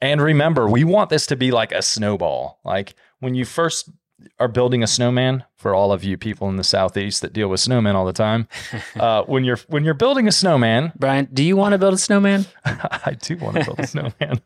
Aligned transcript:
And 0.00 0.20
remember, 0.22 0.68
we 0.68 0.84
want 0.84 1.10
this 1.10 1.26
to 1.26 1.36
be 1.36 1.50
like 1.50 1.72
a 1.72 1.82
snowball. 1.82 2.60
Like 2.64 2.94
when 3.20 3.34
you 3.34 3.44
first 3.44 3.90
are 4.38 4.48
building 4.48 4.82
a 4.82 4.86
snowman 4.86 5.44
for 5.56 5.74
all 5.74 5.92
of 5.92 6.02
you 6.04 6.16
people 6.16 6.48
in 6.48 6.56
the 6.56 6.64
southeast 6.64 7.22
that 7.22 7.32
deal 7.32 7.48
with 7.48 7.60
snowmen 7.60 7.94
all 7.94 8.04
the 8.06 8.12
time. 8.12 8.48
Uh, 8.98 9.22
when 9.24 9.44
you're 9.44 9.58
when 9.68 9.84
you're 9.84 9.94
building 9.94 10.26
a 10.26 10.32
snowman, 10.32 10.92
Brian, 10.98 11.28
do 11.32 11.42
you 11.44 11.56
want 11.56 11.72
to 11.72 11.78
build 11.78 11.94
a 11.94 11.98
snowman? 11.98 12.46
I 12.64 13.16
do 13.20 13.36
want 13.36 13.56
to 13.56 13.64
build 13.64 13.78
a 13.78 13.86
snowman. 13.86 14.40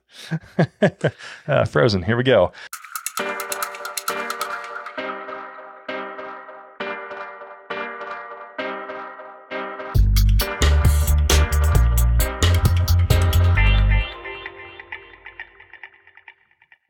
uh, 1.46 1.64
frozen. 1.64 2.02
Here 2.02 2.16
we 2.16 2.22
go. 2.22 2.52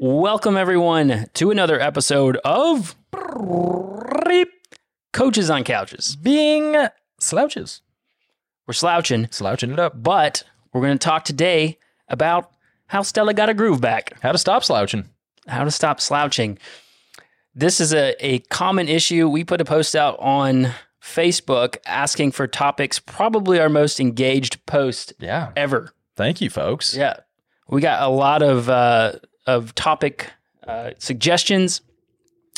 Welcome, 0.07 0.57
everyone, 0.57 1.27
to 1.35 1.53
another 1.53 1.79
episode 1.81 2.37
of 2.45 2.97
Coaches 5.13 5.49
on 5.49 5.63
Couches. 5.63 6.17
Being 6.17 6.75
slouches, 7.21 7.83
We're 8.67 8.75
slouching, 8.75 9.29
slouching 9.31 9.71
it 9.71 9.79
up. 9.79 10.03
but 10.03 10.43
we're 10.73 10.81
going 10.81 10.99
to 10.99 11.05
talk 11.05 11.25
today 11.25 11.79
about 12.09 12.51
how 12.89 13.03
Stella 13.03 13.33
got 13.33 13.49
a 13.49 13.55
groove 13.55 13.81
back, 13.81 14.21
How 14.23 14.33
to 14.33 14.39
stop 14.39 14.65
slouching? 14.65 15.09
how 15.47 15.63
to 15.63 15.71
stop 15.71 16.01
slouching. 16.01 16.59
This 17.55 17.81
is 17.81 17.95
a, 17.95 18.17
a 18.27 18.41
common 18.41 18.89
issue. 18.89 19.29
We 19.29 19.45
put 19.45 19.61
a 19.61 19.65
post 19.65 19.95
out 19.95 20.19
on 20.19 20.73
Facebook 21.01 21.77
asking 21.87 22.33
for 22.33 22.49
topics, 22.49 22.99
probably 22.99 23.61
our 23.61 23.69
most 23.69 24.01
engaged 24.01 24.67
post 24.67 25.13
Yeah. 25.21 25.53
ever. 25.55 25.93
Thank 26.17 26.41
you, 26.41 26.51
folks. 26.51 26.93
Yeah, 26.97 27.19
we 27.69 27.81
got 27.81 28.03
a 28.03 28.09
lot 28.09 28.43
of 28.43 28.69
uh, 28.69 29.13
of 29.47 29.75
topic 29.75 30.31
uh, 30.67 30.91
suggestions, 30.99 31.81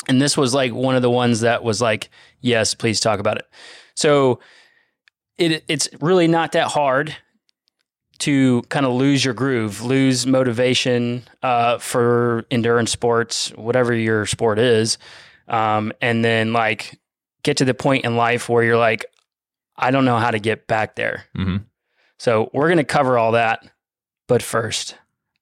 and 0.07 0.21
this 0.21 0.37
was 0.37 0.53
like 0.53 0.73
one 0.73 0.95
of 0.95 1.01
the 1.01 1.09
ones 1.09 1.41
that 1.41 1.63
was 1.63 1.81
like, 1.81 2.09
yes, 2.41 2.73
please 2.73 2.99
talk 2.99 3.19
about 3.19 3.37
it. 3.37 3.45
So 3.95 4.39
it 5.37 5.63
it's 5.67 5.89
really 5.99 6.27
not 6.27 6.51
that 6.53 6.67
hard 6.67 7.15
to 8.19 8.61
kind 8.69 8.85
of 8.85 8.93
lose 8.93 9.25
your 9.25 9.33
groove, 9.33 9.81
lose 9.81 10.25
motivation 10.25 11.23
uh, 11.43 11.77
for 11.79 12.45
endurance 12.49 12.91
sports, 12.91 13.49
whatever 13.55 13.93
your 13.93 14.25
sport 14.25 14.57
is, 14.57 14.97
um, 15.47 15.91
and 16.01 16.23
then 16.23 16.53
like 16.53 16.97
get 17.43 17.57
to 17.57 17.65
the 17.65 17.73
point 17.73 18.05
in 18.05 18.15
life 18.15 18.47
where 18.47 18.63
you're 18.63 18.77
like, 18.77 19.05
I 19.75 19.91
don't 19.91 20.05
know 20.05 20.17
how 20.17 20.31
to 20.31 20.39
get 20.39 20.67
back 20.67 20.95
there. 20.95 21.25
hmm 21.35 21.57
So 22.17 22.49
we're 22.53 22.67
going 22.67 22.77
to 22.77 22.83
cover 22.85 23.17
all 23.17 23.33
that. 23.33 23.67
But 24.27 24.41
first, 24.41 24.95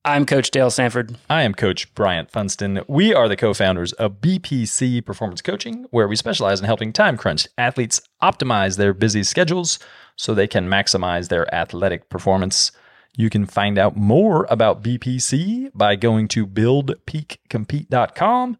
I'm 0.05 0.25
Coach 0.25 0.51
Dale 0.51 0.69
Sanford. 0.69 1.17
I 1.29 1.43
am 1.43 1.53
Coach 1.53 1.95
Bryant 1.95 2.29
Funston. 2.29 2.81
We 2.89 3.13
are 3.13 3.29
the 3.29 3.37
co 3.37 3.53
founders 3.53 3.93
of 3.93 4.19
BPC 4.19 5.05
Performance 5.05 5.41
Coaching, 5.41 5.85
where 5.91 6.09
we 6.09 6.17
specialize 6.17 6.59
in 6.59 6.65
helping 6.65 6.91
time 6.91 7.15
crunched 7.15 7.47
athletes 7.57 8.01
optimize 8.21 8.75
their 8.75 8.93
busy 8.93 9.23
schedules 9.23 9.79
so 10.17 10.33
they 10.33 10.45
can 10.45 10.67
maximize 10.67 11.29
their 11.29 11.55
athletic 11.55 12.09
performance. 12.09 12.73
You 13.15 13.29
can 13.29 13.45
find 13.45 13.77
out 13.77 13.95
more 13.95 14.45
about 14.49 14.83
BPC 14.83 15.71
by 15.73 15.95
going 15.95 16.27
to 16.29 16.45
buildpeakcompete.com, 16.45 18.57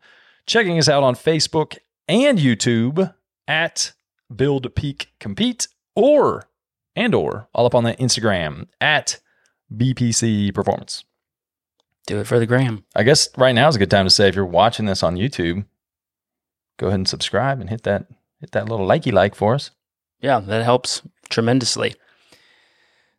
checking 0.48 0.80
us 0.80 0.88
out 0.88 1.04
on 1.04 1.14
Facebook 1.14 1.78
and 2.08 2.40
YouTube 2.40 3.14
at 3.50 3.92
Build 4.34 4.74
Peak 4.76 5.12
Compete, 5.20 5.68
or 5.94 6.48
and 6.96 7.14
or 7.14 7.50
all 7.54 7.66
up 7.66 7.76
on 7.76 7.84
the 7.84 7.96
Instagram 7.96 8.68
at 8.80 9.20
BPC 9.76 10.54
Performance. 10.54 11.04
Do 12.08 12.20
it 12.20 12.28
for 12.28 12.38
the 12.40 12.46
gram. 12.46 12.84
I 12.96 13.04
guess 13.04 13.30
right 13.38 13.54
now 13.56 13.68
is 13.70 13.76
a 13.76 13.80
good 13.80 13.92
time 13.92 14.06
to 14.06 14.10
say 14.10 14.28
if 14.28 14.36
you're 14.36 14.46
watching 14.46 14.86
this 14.86 15.04
on 15.04 15.16
YouTube, 15.16 15.66
go 16.78 16.88
ahead 16.88 17.00
and 17.00 17.08
subscribe 17.08 17.60
and 17.62 17.70
hit 17.70 17.84
that 17.84 18.08
hit 18.42 18.52
that 18.52 18.68
little 18.68 18.86
likey 18.88 19.12
like 19.14 19.36
for 19.36 19.56
us. 19.56 19.72
Yeah, 20.20 20.40
that 20.42 20.64
helps 20.64 21.02
tremendously. 21.30 21.96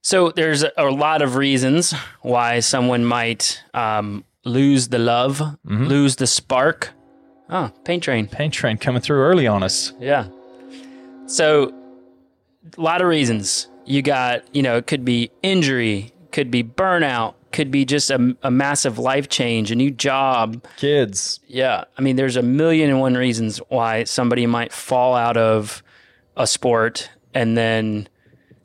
So 0.02 0.30
there's 0.30 0.64
a 0.76 0.84
lot 0.84 1.22
of 1.22 1.36
reasons 1.36 1.92
why 2.20 2.60
someone 2.60 3.04
might 3.06 3.62
um, 3.72 4.24
lose 4.44 4.88
the 4.88 4.98
love, 4.98 5.38
Mhm. 5.66 5.86
lose 5.88 6.16
the 6.16 6.26
spark. 6.26 6.90
Oh, 7.48 7.70
paint 7.84 8.02
train. 8.02 8.26
Paint 8.26 8.52
train 8.52 8.76
coming 8.76 9.00
through 9.00 9.22
early 9.22 9.46
on 9.46 9.62
us. 9.62 9.92
Yeah. 10.00 10.26
So, 11.26 11.72
a 12.76 12.80
lot 12.80 13.00
of 13.00 13.08
reasons. 13.08 13.68
You 13.86 14.02
got, 14.02 14.42
you 14.54 14.62
know, 14.62 14.76
it 14.76 14.86
could 14.86 15.04
be 15.04 15.30
injury, 15.42 16.12
could 16.32 16.50
be 16.50 16.62
burnout, 16.62 17.34
could 17.54 17.70
be 17.70 17.84
just 17.84 18.10
a, 18.10 18.36
a 18.42 18.50
massive 18.50 18.98
life 18.98 19.28
change, 19.28 19.70
a 19.70 19.76
new 19.76 19.90
job, 19.90 20.62
Kids, 20.76 21.38
Yeah, 21.46 21.84
I 21.96 22.02
mean, 22.02 22.16
there's 22.16 22.34
a 22.34 22.42
million 22.42 22.90
and 22.90 23.00
one 23.00 23.14
reasons 23.14 23.58
why 23.68 24.02
somebody 24.04 24.44
might 24.44 24.72
fall 24.72 25.14
out 25.14 25.36
of 25.36 25.82
a 26.36 26.48
sport 26.48 27.08
and 27.32 27.56
then 27.56 28.08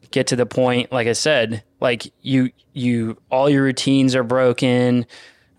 get 0.10 0.26
to 0.28 0.36
the 0.36 0.48
point, 0.48 0.92
like 0.92 1.08
I 1.08 1.14
said, 1.14 1.64
like 1.80 2.12
you, 2.24 2.50
you, 2.74 3.22
all 3.30 3.48
your 3.48 3.62
routines 3.62 4.16
are 4.16 4.24
broken. 4.24 5.06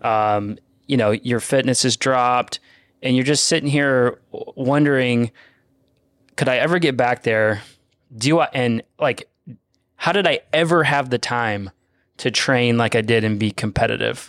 Um, 0.01 0.57
you 0.87 0.97
know, 0.97 1.11
your 1.11 1.39
fitness 1.39 1.85
is 1.85 1.95
dropped, 1.95 2.59
and 3.01 3.15
you're 3.15 3.23
just 3.23 3.45
sitting 3.45 3.69
here 3.69 4.19
wondering, 4.31 5.31
could 6.35 6.49
I 6.49 6.57
ever 6.57 6.79
get 6.79 6.97
back 6.97 7.23
there? 7.23 7.61
Do 8.13 8.39
I 8.39 8.49
and 8.53 8.83
like, 8.99 9.29
how 9.95 10.11
did 10.11 10.27
I 10.27 10.41
ever 10.51 10.83
have 10.83 11.09
the 11.09 11.17
time 11.17 11.69
to 12.21 12.31
train 12.31 12.77
like 12.77 12.95
I 12.95 13.01
did 13.01 13.23
and 13.23 13.37
be 13.39 13.51
competitive? 13.51 14.27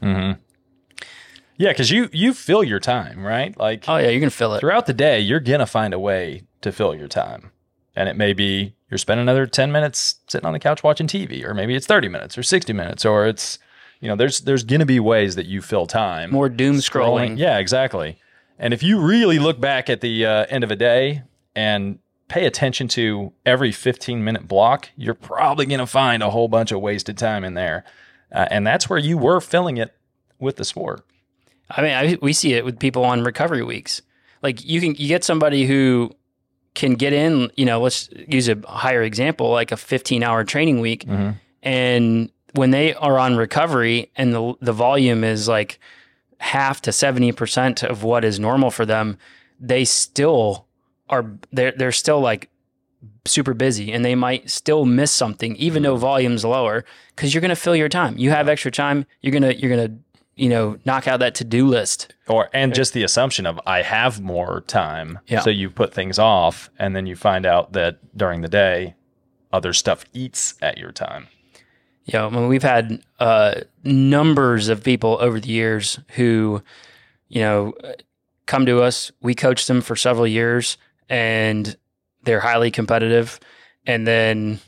yeah, 1.56 1.70
because 1.70 1.90
you 1.90 2.08
you 2.12 2.32
fill 2.34 2.64
your 2.64 2.80
time 2.80 3.24
right. 3.24 3.56
Like 3.56 3.84
Oh 3.88 3.96
yeah, 3.96 4.08
you're 4.08 4.20
gonna 4.20 4.30
feel 4.30 4.54
it. 4.54 4.60
throughout 4.60 4.86
the 4.86 4.94
day, 4.94 5.20
you're 5.20 5.40
gonna 5.40 5.66
find 5.66 5.94
a 5.94 5.98
way 5.98 6.42
to 6.62 6.72
fill 6.72 6.94
your 6.94 7.08
time, 7.08 7.50
and 7.94 8.08
it 8.08 8.16
may 8.16 8.32
be 8.32 8.74
you're 8.90 8.98
spending 8.98 9.22
another 9.22 9.46
ten 9.46 9.70
minutes 9.72 10.16
sitting 10.28 10.46
on 10.46 10.52
the 10.52 10.58
couch 10.58 10.82
watching 10.82 11.06
TV, 11.06 11.44
or 11.44 11.54
maybe 11.54 11.74
it's 11.74 11.86
thirty 11.86 12.08
minutes 12.08 12.36
or 12.38 12.42
sixty 12.42 12.72
minutes, 12.72 13.04
or 13.04 13.26
it's 13.26 13.58
you 14.00 14.08
know 14.08 14.16
there's 14.16 14.40
there's 14.40 14.64
gonna 14.64 14.86
be 14.86 14.98
ways 15.00 15.36
that 15.36 15.46
you 15.46 15.60
fill 15.62 15.86
time. 15.86 16.30
More 16.30 16.48
doom 16.48 16.76
scrolling. 16.76 17.38
Yeah, 17.38 17.58
exactly. 17.58 18.18
And 18.58 18.72
if 18.74 18.82
you 18.82 19.00
really 19.00 19.38
look 19.38 19.60
back 19.60 19.90
at 19.90 20.00
the 20.00 20.24
uh, 20.26 20.46
end 20.48 20.62
of 20.64 20.70
a 20.70 20.76
day 20.76 21.22
and 21.56 21.98
pay 22.32 22.46
attention 22.46 22.88
to 22.88 23.32
every 23.44 23.72
15 23.72 24.24
minute 24.24 24.48
block, 24.48 24.88
you're 24.96 25.14
probably 25.14 25.66
going 25.66 25.80
to 25.80 25.86
find 25.86 26.22
a 26.22 26.30
whole 26.30 26.48
bunch 26.48 26.72
of 26.72 26.80
wasted 26.80 27.18
time 27.18 27.44
in 27.44 27.54
there. 27.54 27.84
Uh, 28.34 28.46
and 28.50 28.66
that's 28.66 28.88
where 28.88 28.98
you 28.98 29.18
were 29.18 29.40
filling 29.40 29.76
it 29.76 29.94
with 30.38 30.56
the 30.56 30.64
sport. 30.64 31.04
I 31.70 31.82
mean, 31.82 31.92
I, 31.92 32.18
we 32.22 32.32
see 32.32 32.54
it 32.54 32.64
with 32.64 32.78
people 32.78 33.04
on 33.04 33.22
recovery 33.22 33.62
weeks. 33.62 34.00
Like 34.42 34.64
you 34.64 34.80
can 34.80 34.94
you 34.94 35.08
get 35.08 35.24
somebody 35.24 35.66
who 35.66 36.10
can 36.74 36.94
get 36.94 37.12
in. 37.12 37.50
You 37.56 37.66
know, 37.66 37.80
let's 37.82 38.08
use 38.28 38.48
a 38.48 38.56
higher 38.66 39.02
example, 39.02 39.50
like 39.50 39.70
a 39.70 39.76
15 39.76 40.22
hour 40.22 40.42
training 40.44 40.80
week, 40.80 41.04
Mhm. 41.06 41.34
and 41.62 42.30
when 42.54 42.70
they 42.70 42.94
are 42.94 43.18
on 43.18 43.36
recovery 43.36 44.10
and 44.16 44.32
the 44.34 44.54
the 44.60 44.72
volume 44.72 45.22
is 45.24 45.48
like 45.48 45.78
half 46.38 46.80
to 46.82 46.92
70 46.92 47.32
percent 47.32 47.82
of 47.84 48.02
what 48.02 48.24
is 48.24 48.40
normal 48.40 48.70
for 48.70 48.84
them, 48.86 49.16
they 49.60 49.84
still 49.84 50.66
are 51.08 51.38
they're 51.52 51.72
they're 51.72 51.92
still 51.92 52.20
like 52.20 52.48
super 53.24 53.54
busy 53.54 53.92
and 53.92 54.04
they 54.04 54.14
might 54.14 54.48
still 54.48 54.84
miss 54.84 55.10
something 55.10 55.56
even 55.56 55.82
though 55.82 55.96
volume's 55.96 56.44
lower 56.44 56.84
because 57.14 57.34
you're 57.34 57.40
going 57.40 57.48
to 57.48 57.56
fill 57.56 57.74
your 57.74 57.88
time 57.88 58.16
you 58.16 58.30
have 58.30 58.48
extra 58.48 58.70
time 58.70 59.04
you're 59.20 59.32
going 59.32 59.42
to 59.42 59.58
you're 59.58 59.74
going 59.74 59.88
to 59.88 59.98
you 60.36 60.48
know 60.48 60.78
knock 60.84 61.06
out 61.08 61.20
that 61.20 61.34
to-do 61.34 61.66
list 61.66 62.14
Or 62.28 62.48
and 62.52 62.74
just 62.74 62.92
the 62.94 63.02
assumption 63.02 63.44
of 63.46 63.60
I 63.66 63.82
have 63.82 64.20
more 64.20 64.62
time. 64.66 65.18
Yeah. 65.26 65.40
So 65.40 65.50
you 65.50 65.68
put 65.68 65.92
things 65.92 66.18
off 66.18 66.70
and 66.78 66.96
then 66.96 67.06
you 67.06 67.16
find 67.16 67.44
out 67.44 67.72
that 67.72 67.98
during 68.16 68.40
the 68.40 68.48
day 68.48 68.94
other 69.52 69.72
stuff 69.72 70.04
eats 70.14 70.54
at 70.62 70.78
your 70.78 70.92
time. 70.92 71.28
Yeah, 72.04 72.26
I 72.26 72.30
mean, 72.30 72.48
we've 72.48 72.62
had 72.62 73.02
uh, 73.20 73.60
numbers 73.84 74.68
of 74.68 74.82
people 74.82 75.18
over 75.20 75.38
the 75.38 75.50
years 75.50 76.00
who, 76.14 76.62
you 77.28 77.40
know, 77.42 77.74
come 78.46 78.66
to 78.66 78.82
us. 78.82 79.12
We 79.20 79.34
coach 79.34 79.66
them 79.66 79.80
for 79.82 79.94
several 79.94 80.26
years, 80.26 80.78
and 81.12 81.76
they're 82.24 82.40
highly 82.40 82.70
competitive. 82.70 83.38
And 83.86 84.06
then 84.06 84.60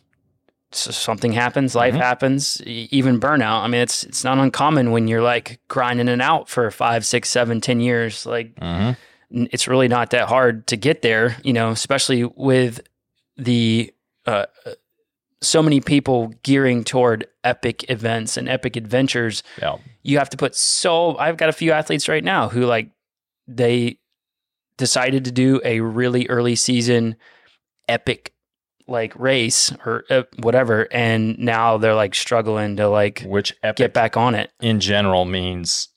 something 0.73 1.33
happens, 1.33 1.75
life 1.75 1.95
Mhm. 1.95 1.99
happens, 1.99 2.61
even 2.67 3.21
burnout. 3.21 3.63
I 3.63 3.69
mean, 3.69 3.81
it's 3.81 4.03
it's 4.05 4.25
not 4.25 4.39
uncommon 4.39 4.91
when 4.91 5.07
you're 5.09 5.23
like 5.23 5.61
grinding 5.69 6.09
it 6.09 6.21
out 6.21 6.49
for 6.49 6.71
five, 6.71 7.07
six, 7.07 7.29
seven, 7.31 7.61
ten 7.61 7.81
years. 7.81 8.27
Like 8.27 8.55
Mhm. 8.57 8.97
it's 9.31 9.69
really 9.69 9.89
not 9.89 10.11
that 10.11 10.29
hard 10.29 10.67
to 10.67 10.77
get 10.77 11.03
there, 11.03 11.37
you 11.45 11.53
know, 11.53 11.71
especially 11.71 12.25
with 12.25 12.81
the 13.37 13.93
uh, 14.27 14.47
so 15.41 15.63
many 15.63 15.81
people 15.81 16.33
gearing 16.43 16.83
toward 16.83 17.27
epic 17.45 17.89
events 17.91 18.37
and 18.37 18.49
epic 18.49 18.75
adventures. 18.77 19.43
Yeah. 19.63 19.77
You 20.03 20.19
have 20.19 20.31
to 20.31 20.37
put 20.37 20.55
so 20.57 21.17
I've 21.19 21.37
got 21.37 21.49
a 21.51 21.53
few 21.53 21.71
athletes 21.73 22.09
right 22.09 22.25
now 22.25 22.49
who 22.49 22.63
like 22.67 22.89
they 23.47 23.99
decided 24.77 25.25
to 25.25 25.33
do 25.33 25.61
a 25.65 25.81
really 25.81 26.29
early 26.29 26.57
season 26.57 27.17
epic 27.89 28.33
like 28.87 29.19
race 29.19 29.73
or 29.87 30.05
uh, 30.11 30.25
whatever, 30.41 30.87
and 30.93 31.39
now 31.39 31.79
they're 31.79 31.95
like 31.95 32.15
struggling 32.15 32.77
to 32.77 32.89
like 32.89 33.23
Which 33.27 33.55
epic 33.63 33.77
get 33.77 33.93
back 33.95 34.17
on 34.17 34.35
it. 34.35 34.51
in 34.61 34.79
general 34.81 35.25
means 35.25 35.89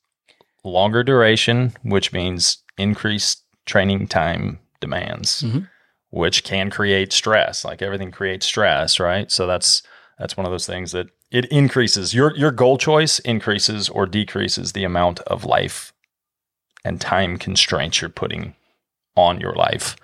longer 0.63 1.03
duration, 1.03 1.73
which 1.83 2.13
means 2.13 2.63
increased 2.77 3.43
training 3.65 4.07
time 4.07 4.59
demands, 4.79 5.43
Mhm. 5.43 5.67
which 6.11 6.43
can 6.45 6.69
create 6.69 7.11
stress. 7.11 7.65
Like 7.65 7.81
everything 7.81 8.11
creates 8.11 8.45
stress, 8.45 8.99
right? 8.99 9.29
So 9.31 9.47
that's 9.47 9.81
that's 10.19 10.37
one 10.37 10.45
of 10.45 10.51
those 10.51 10.65
things 10.65 10.93
that 10.93 11.07
it 11.29 11.45
increases 11.45 12.13
your 12.13 12.35
your 12.37 12.51
goal 12.51 12.77
choice 12.77 13.19
increases 13.19 13.89
or 13.89 14.05
decreases 14.05 14.71
the 14.71 14.85
amount 14.85 15.19
of 15.21 15.43
life 15.43 15.91
and 16.85 17.01
time 17.01 17.37
constraints 17.37 17.99
you're 18.01 18.09
putting 18.09 18.55
on 19.17 19.39
your 19.41 19.53
life. 19.53 19.95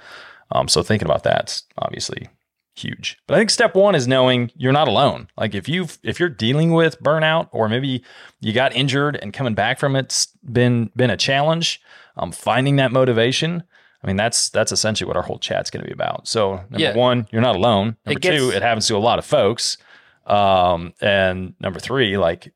Um, 0.52 0.68
so 0.68 0.84
thinking 0.84 1.08
about 1.08 1.24
that's 1.24 1.64
obviously 1.78 2.28
huge. 2.76 3.18
But 3.28 3.36
I 3.36 3.38
think 3.38 3.50
step 3.52 3.76
one 3.76 3.96
is 3.96 4.08
knowing 4.08 4.52
you're 4.56 4.72
not 4.74 4.88
alone. 4.88 5.28
Like 5.38 5.56
if 5.56 5.70
you've 5.70 5.98
if 6.04 6.20
you're 6.20 6.30
dealing 6.30 6.74
with 6.74 7.02
burnout 7.02 7.50
or 7.52 7.70
maybe 7.70 8.04
you 8.42 8.52
got 8.54 8.76
injured 8.76 9.18
and 9.22 9.32
coming 9.34 9.54
back 9.54 9.80
from 9.80 9.96
it's 9.96 10.28
been 10.52 10.90
been 10.96 11.10
a 11.10 11.18
challenge, 11.18 11.82
um, 12.18 12.32
finding 12.32 12.76
that 12.78 12.92
motivation. 12.92 13.64
I 14.04 14.08
mean 14.08 14.18
that's 14.18 14.50
that's 14.50 14.72
essentially 14.72 15.08
what 15.08 15.16
our 15.16 15.24
whole 15.24 15.40
chat's 15.40 15.70
going 15.70 15.82
to 15.84 15.88
be 15.88 15.94
about. 15.94 16.28
So 16.28 16.56
number 16.70 16.80
Yeah. 16.80 16.96
one, 16.96 17.28
you're 17.32 17.42
not 17.42 17.56
alone. 17.56 17.96
Number 18.06 18.18
It 18.18 18.22
gets- 18.22 18.38
two, 18.38 18.50
it 18.52 18.62
happens 18.62 18.88
to 18.88 18.98
a 18.98 19.00
lot 19.00 19.18
of 19.20 19.26
folks. 19.26 19.78
Um, 20.26 20.94
and 21.02 21.54
number 21.60 21.80
three, 21.80 22.18
like 22.18 22.54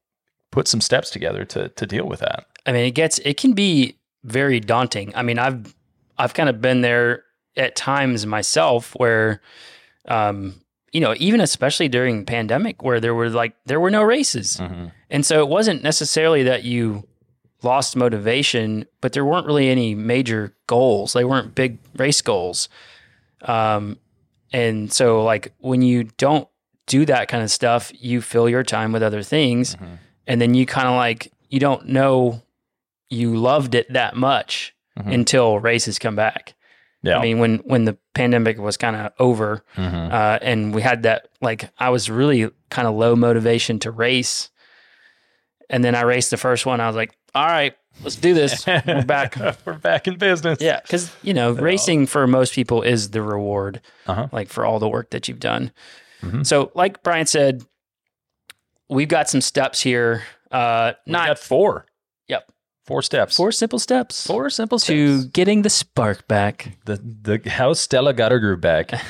put 0.51 0.67
some 0.67 0.81
steps 0.81 1.09
together 1.09 1.45
to 1.45 1.69
to 1.69 1.85
deal 1.85 2.05
with 2.07 2.19
that. 2.21 2.45
I 2.65 2.71
mean, 2.71 2.85
it 2.85 2.91
gets 2.91 3.19
it 3.19 3.37
can 3.37 3.53
be 3.53 3.97
very 4.23 4.59
daunting. 4.59 5.11
I 5.15 5.21
mean, 5.21 5.37
I've 5.39 5.73
I've 6.17 6.33
kind 6.33 6.49
of 6.49 6.61
been 6.61 6.81
there 6.81 7.23
at 7.55 7.75
times 7.75 8.25
myself 8.25 8.93
where 8.97 9.41
um 10.07 10.61
you 10.93 11.01
know, 11.01 11.13
even 11.17 11.41
especially 11.41 11.89
during 11.89 12.25
pandemic 12.25 12.81
where 12.81 12.99
there 12.99 13.13
were 13.13 13.29
like 13.29 13.53
there 13.65 13.79
were 13.79 13.91
no 13.91 14.03
races. 14.03 14.57
Mhm. 14.57 14.91
And 15.09 15.25
so 15.25 15.41
it 15.41 15.49
wasn't 15.49 15.83
necessarily 15.83 16.43
that 16.43 16.63
you 16.63 17.07
lost 17.61 17.95
motivation, 17.95 18.85
but 19.01 19.13
there 19.13 19.25
weren't 19.25 19.45
really 19.45 19.69
any 19.69 19.95
major 19.95 20.55
goals. 20.67 21.13
They 21.13 21.25
weren't 21.25 21.55
big 21.55 21.79
race 21.97 22.21
goals. 22.21 22.69
Um, 23.41 23.97
and 24.53 24.91
so, 24.93 25.23
like, 25.23 25.53
when 25.59 25.81
you 25.81 26.05
don't 26.17 26.47
do 26.85 27.05
that 27.05 27.27
kind 27.27 27.43
of 27.43 27.51
stuff, 27.51 27.91
you 27.93 28.21
fill 28.21 28.47
your 28.47 28.63
time 28.63 28.91
with 28.93 29.03
other 29.03 29.23
things. 29.23 29.75
Mhm. 29.75 29.97
And 30.25 30.41
then 30.41 30.53
you 30.53 30.65
kind 30.65 30.87
of 30.87 30.95
like, 30.95 31.31
you 31.49 31.59
don't 31.59 31.87
know 31.87 32.41
you 33.09 33.35
loved 33.37 33.73
it 33.73 33.91
that 33.93 34.15
much 34.17 34.73
Mhm. 34.97 35.13
until 35.13 35.59
races 35.59 35.99
come 35.99 36.15
back. 36.15 36.55
Yeah. 37.03 37.19
I 37.19 37.21
mean, 37.21 37.39
when, 37.39 37.57
when 37.59 37.85
the 37.85 37.97
pandemic 38.15 38.57
was 38.57 38.75
kind 38.77 38.95
of 38.95 39.11
over, 39.19 39.63
Mhm. 39.75 40.11
uh, 40.11 40.39
and 40.41 40.73
we 40.73 40.81
had 40.81 41.03
that 41.03 41.27
like 41.41 41.69
I 41.77 41.89
was 41.89 42.09
really 42.09 42.49
kind 42.69 42.87
of 42.87 42.95
low 42.95 43.15
motivation 43.15 43.79
to 43.79 43.91
race, 43.91 44.49
and 45.69 45.83
then 45.83 45.93
I 45.95 46.01
raced 46.01 46.31
the 46.31 46.37
first 46.37 46.65
one. 46.65 46.79
I 46.81 46.87
was 46.87 46.95
like, 46.95 47.15
"All 47.35 47.45
right, 47.45 47.75
let's 48.03 48.15
do 48.15 48.33
this. 48.33 48.65
We're 48.65 49.03
back." 49.05 49.37
We're 49.65 49.73
back 49.77 50.07
in 50.07 50.17
business. 50.17 50.59
Yeah, 50.59 50.79
because 50.81 51.11
you 51.21 51.33
know, 51.33 51.51
racing 51.51 52.07
for 52.07 52.25
most 52.25 52.53
people 52.53 52.81
is 52.81 53.11
the 53.11 53.21
reward, 53.21 53.81
Uh-huh. 54.07 54.27
like 54.31 54.49
for 54.49 54.65
all 54.65 54.79
the 54.79 54.89
work 54.89 55.11
that 55.11 55.27
you've 55.27 55.39
done. 55.39 55.71
Mhm. 56.23 56.45
So, 56.47 56.71
like 56.73 57.03
Brian 57.03 57.27
said, 57.27 57.63
we've 58.89 59.07
got 59.07 59.29
some 59.29 59.41
steps 59.41 59.81
here. 59.81 60.23
Uh, 60.51 60.93
not 61.05 61.27
got 61.27 61.39
four. 61.39 61.85
Four 62.87 63.01
steps. 63.03 63.35
four 63.35 63.51
simple 63.51 63.79
steps 63.79 64.25
Four 64.25 64.49
simple 64.49 64.79
steps. 64.79 64.87
to 64.95 65.25
getting 65.27 65.61
the 65.61 65.69
spark 65.69 66.27
back. 66.27 66.77
the 66.85 66.95
the 66.95 67.49
how 67.49 67.73
Stella 67.73 68.13
got 68.13 68.31
her 68.31 68.39
groove 68.39 68.61
back. 68.61 68.91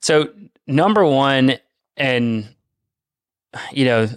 So 0.00 0.28
number 0.68 1.04
one, 1.04 1.56
and 1.96 2.54
you 3.72 3.84
know, 3.86 4.08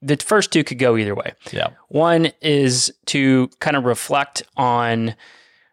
the 0.00 0.16
first 0.16 0.50
two 0.50 0.64
could 0.64 0.78
go 0.78 0.96
either 0.96 1.14
way. 1.14 1.34
Yeah. 1.52 1.68
One 1.88 2.32
is 2.40 2.90
to 3.06 3.48
kind 3.58 3.76
of 3.76 3.84
reflect 3.84 4.42
on 4.56 5.14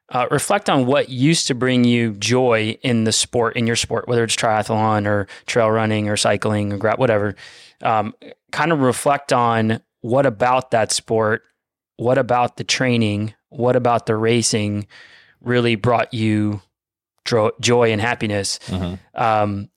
uh, 0.09 0.27
reflect 0.31 0.69
on 0.69 0.85
what 0.85 1.07
used 1.09 1.47
to 1.47 1.55
bring 1.55 1.85
you 1.85 2.13
joy 2.15 2.77
in 2.81 3.05
the 3.05 3.11
sport 3.13 3.55
in 3.55 3.67
your 3.67 3.75
sport, 3.77 4.07
whether 4.09 4.23
it's 4.23 4.35
triathlon 4.35 5.05
or 5.05 5.27
trail 5.45 5.69
running 5.71 6.09
or 6.09 6.17
cycling 6.17 6.73
or 6.73 6.91
whatever. 6.95 7.35
Um, 7.81 8.15
kind 8.51 8.71
of 8.73 8.79
reflect 8.81 9.31
on 9.31 9.81
what 10.01 10.25
about 10.25 10.71
that 10.71 10.91
sport, 10.91 11.43
what 11.97 12.17
about 12.17 12.57
the 12.57 12.63
training, 12.63 13.33
what 13.49 13.75
about 13.75 14.05
the 14.05 14.15
racing 14.15 14.87
really 15.41 15.75
brought 15.75 16.13
you 16.13 16.61
joy 17.59 17.91
and 17.91 17.99
happiness 17.99 18.57
Mhm. 18.67 18.99
um, 19.13 19.69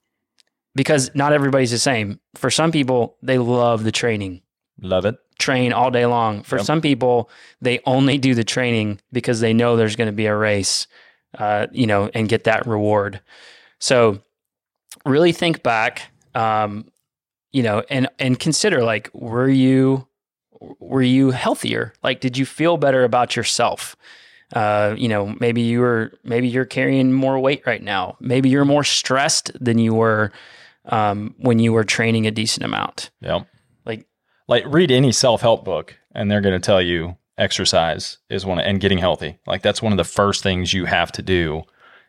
because 0.73 1.11
not 1.13 1.33
everybody's 1.33 1.71
the 1.71 1.77
same. 1.77 2.19
For 2.35 2.49
some 2.49 2.71
people, 2.71 3.17
they 3.21 3.37
love 3.37 3.83
the 3.83 3.91
training, 3.91 4.41
Love 4.81 5.05
it. 5.05 5.15
train 5.37 5.73
all 5.73 5.91
day 5.91 6.05
long. 6.05 6.43
For 6.43 6.57
Yep. 6.57 6.65
some 6.65 6.81
people, 6.81 7.29
they 7.61 7.79
only 7.85 8.17
do 8.17 8.33
the 8.33 8.43
training 8.45 9.01
because 9.11 9.41
they 9.41 9.53
know 9.53 9.75
there's 9.75 9.97
going 9.97 10.07
to 10.07 10.13
be 10.13 10.27
a 10.27 10.35
race, 10.35 10.87
uh, 11.37 11.67
you 11.71 11.85
know, 11.87 12.09
and 12.13 12.29
get 12.29 12.45
that 12.45 12.65
reward. 12.65 13.19
So, 13.79 14.19
really 15.05 15.31
think 15.33 15.61
back, 15.63 16.03
um, 16.35 16.85
you 17.51 17.63
know, 17.63 17.83
and 17.89 18.07
and 18.19 18.39
consider 18.39 18.83
like, 18.83 19.09
were 19.13 19.49
you 19.49 20.07
were 20.79 21.01
you 21.01 21.31
healthier? 21.31 21.93
Like, 22.03 22.21
did 22.21 22.37
you 22.37 22.45
feel 22.45 22.77
better 22.77 23.03
about 23.03 23.35
yourself? 23.35 23.95
Uh, 24.53 24.95
you 24.97 25.07
know, 25.07 25.35
maybe 25.39 25.61
you 25.61 25.79
were 25.79 26.11
maybe 26.23 26.47
you're 26.47 26.65
carrying 26.65 27.13
more 27.13 27.39
weight 27.39 27.63
right 27.65 27.81
now. 27.81 28.17
Maybe 28.19 28.49
you're 28.49 28.65
more 28.65 28.83
stressed 28.83 29.51
than 29.59 29.79
you 29.79 29.93
were 29.93 30.31
um, 30.85 31.35
when 31.37 31.59
you 31.59 31.71
were 31.73 31.83
training 31.83 32.27
a 32.27 32.31
decent 32.31 32.65
amount. 32.65 33.11
Yep. 33.21 33.47
Like- 33.85 34.05
like 34.47 34.63
read 34.67 34.91
any 34.91 35.11
self 35.11 35.41
help 35.41 35.63
book, 35.63 35.97
and 36.13 36.29
they're 36.29 36.41
going 36.41 36.59
to 36.59 36.65
tell 36.65 36.81
you 36.81 37.17
exercise 37.37 38.17
is 38.29 38.45
one 38.45 38.59
of, 38.59 38.65
and 38.65 38.79
getting 38.81 38.97
healthy. 38.97 39.39
Like 39.47 39.61
that's 39.61 39.81
one 39.81 39.93
of 39.93 39.97
the 39.97 40.03
first 40.03 40.43
things 40.43 40.73
you 40.73 40.85
have 40.85 41.11
to 41.13 41.21
do 41.21 41.63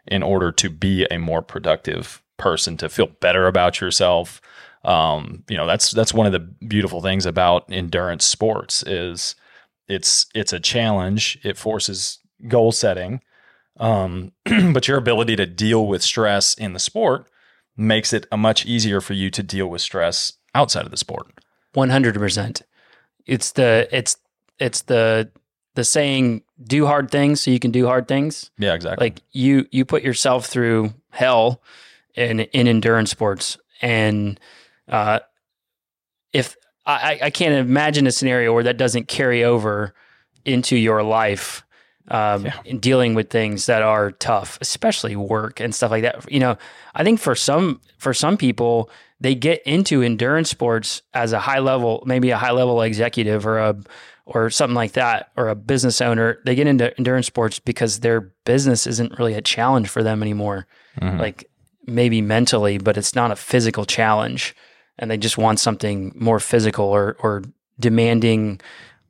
in 0.06 0.22
order 0.22 0.50
to 0.52 0.68
be 0.68 1.06
a 1.10 1.18
more 1.18 1.42
productive 1.42 2.22
person, 2.38 2.76
to 2.78 2.88
feel 2.88 3.06
better 3.06 3.46
about 3.46 3.80
yourself. 3.80 4.40
Um, 4.84 5.44
you 5.48 5.56
know, 5.56 5.66
that's 5.66 5.90
that's 5.92 6.12
one 6.12 6.26
of 6.26 6.32
the 6.32 6.40
beautiful 6.40 7.00
things 7.00 7.26
about 7.26 7.70
endurance 7.70 8.24
sports 8.24 8.82
is 8.82 9.36
it's 9.88 10.26
it's 10.34 10.52
a 10.52 10.60
challenge. 10.60 11.38
It 11.42 11.56
forces 11.56 12.18
goal 12.48 12.72
setting. 12.72 13.20
Um, 13.78 14.32
but 14.72 14.88
your 14.88 14.98
ability 14.98 15.36
to 15.36 15.46
deal 15.46 15.86
with 15.86 16.02
stress 16.02 16.54
in 16.54 16.72
the 16.72 16.78
sport 16.78 17.28
makes 17.76 18.12
it 18.12 18.26
a 18.30 18.36
much 18.36 18.66
easier 18.66 19.00
for 19.00 19.14
you 19.14 19.30
to 19.30 19.42
deal 19.42 19.66
with 19.66 19.80
stress 19.80 20.34
outside 20.54 20.84
of 20.84 20.90
the 20.90 20.96
sport. 20.96 21.28
One 21.74 21.90
hundred 21.90 22.14
percent. 22.14 22.62
It's 23.26 23.52
the 23.52 23.88
it's 23.90 24.16
it's 24.58 24.82
the 24.82 25.30
the 25.74 25.84
saying 25.84 26.42
do 26.62 26.86
hard 26.86 27.10
things 27.10 27.40
so 27.40 27.50
you 27.50 27.58
can 27.58 27.70
do 27.70 27.86
hard 27.86 28.08
things. 28.08 28.50
Yeah, 28.58 28.74
exactly. 28.74 29.06
Like 29.06 29.22
you 29.32 29.66
you 29.70 29.84
put 29.84 30.02
yourself 30.02 30.46
through 30.46 30.92
hell 31.10 31.62
in 32.14 32.40
in 32.40 32.68
endurance 32.68 33.10
sports, 33.10 33.58
and 33.80 34.38
uh, 34.92 35.18
if 36.32 36.56
I, 36.86 37.18
I 37.22 37.30
can't 37.30 37.54
imagine 37.54 38.06
a 38.06 38.12
scenario 38.12 38.52
where 38.52 38.64
that 38.64 38.76
doesn't 38.76 39.06
carry 39.08 39.44
over 39.44 39.94
into 40.44 40.76
your 40.76 41.02
life. 41.02 41.64
Um, 42.08 42.46
Yeah. 42.46 42.54
in 42.64 42.80
dealing 42.80 43.14
with 43.14 43.30
things 43.30 43.66
that 43.66 43.80
are 43.80 44.10
tough, 44.10 44.58
especially 44.60 45.14
work 45.14 45.60
and 45.60 45.72
stuff 45.72 45.92
like 45.92 46.02
that. 46.02 46.30
You 46.30 46.40
know, 46.40 46.56
I 46.96 47.04
think 47.04 47.20
for 47.20 47.36
some 47.36 47.80
for 47.98 48.12
some 48.12 48.36
people, 48.36 48.90
they 49.20 49.36
get 49.36 49.62
into 49.64 50.02
endurance 50.02 50.50
sports 50.50 51.02
as 51.14 51.32
a 51.32 51.38
high 51.38 51.60
level, 51.60 52.02
maybe 52.04 52.30
a 52.30 52.36
high 52.36 52.50
level 52.50 52.82
executive 52.82 53.46
or 53.46 53.58
a 53.60 53.76
or 54.26 54.50
something 54.50 54.74
like 54.74 54.92
that, 54.92 55.30
or 55.36 55.48
a 55.48 55.54
business 55.54 56.00
owner. 56.00 56.38
They 56.44 56.56
get 56.56 56.66
into 56.66 56.92
endurance 56.98 57.28
sports 57.28 57.60
because 57.60 58.00
their 58.00 58.20
business 58.44 58.84
isn't 58.88 59.16
really 59.20 59.34
a 59.34 59.40
challenge 59.40 59.88
for 59.88 60.02
them 60.02 60.22
anymore. 60.24 60.66
Mhm. 61.00 61.20
Like 61.20 61.48
maybe 61.86 62.20
mentally, 62.20 62.78
but 62.78 62.96
it's 62.96 63.14
not 63.14 63.30
a 63.30 63.36
physical 63.36 63.84
challenge, 63.84 64.56
and 64.98 65.10
they 65.10 65.16
just 65.16 65.38
want 65.38 65.60
something 65.60 66.12
more 66.14 66.40
physical 66.40 66.86
or 66.86 67.16
or 67.20 67.42
demanding 67.78 68.60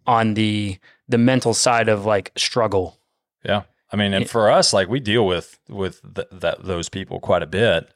on 0.06 0.34
the 0.34 0.78
the 1.08 1.18
mental 1.18 1.54
side 1.54 1.88
of 1.88 2.04
like 2.04 2.32
struggle. 2.36 2.98
Yeah. 3.44 3.62
I 3.92 3.96
mean, 3.96 4.14
and 4.14 4.28
for 4.28 4.50
us, 4.50 4.72
like 4.72 4.88
we 4.88 5.00
deal 5.00 5.26
with 5.26 5.58
with 5.68 6.00
th- 6.14 6.28
that 6.32 6.64
those 6.64 6.88
people 6.88 7.20
quite 7.20 7.42
a 7.42 7.46
bit, 7.46 7.92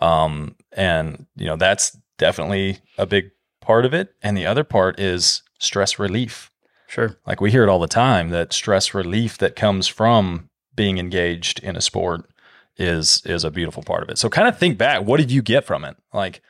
um, 0.00 0.54
and 0.72 1.26
you 1.34 1.46
know 1.46 1.56
that's 1.56 1.96
definitely 2.18 2.78
a 2.96 3.06
big 3.06 3.32
part 3.60 3.84
of 3.84 3.92
it. 3.92 4.14
And 4.22 4.36
the 4.36 4.46
other 4.46 4.62
part 4.62 5.00
is 5.00 5.42
stress 5.58 5.98
relief. 5.98 6.52
Sure. 6.86 7.16
Like 7.26 7.40
we 7.40 7.50
hear 7.50 7.64
it 7.64 7.68
all 7.68 7.80
the 7.80 7.88
time 7.88 8.30
that 8.30 8.52
stress 8.52 8.94
relief 8.94 9.38
that 9.38 9.56
comes 9.56 9.88
from 9.88 10.50
being 10.74 10.98
engaged 10.98 11.60
in 11.60 11.76
a 11.76 11.80
sport 11.80 12.30
is 12.76 13.22
is 13.26 13.44
a 13.44 13.50
beautiful 13.50 13.82
part 13.82 14.02
of 14.04 14.08
it. 14.08 14.18
So 14.18 14.28
kind 14.28 14.46
of 14.46 14.56
think 14.56 14.78
back, 14.78 15.02
what 15.02 15.18
did 15.18 15.32
you 15.32 15.42
get 15.42 15.64
from 15.64 15.84
it? 15.84 15.96
Like 16.12 16.42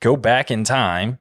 go 0.00 0.16
back 0.16 0.50
in 0.50 0.64
time, 0.64 1.18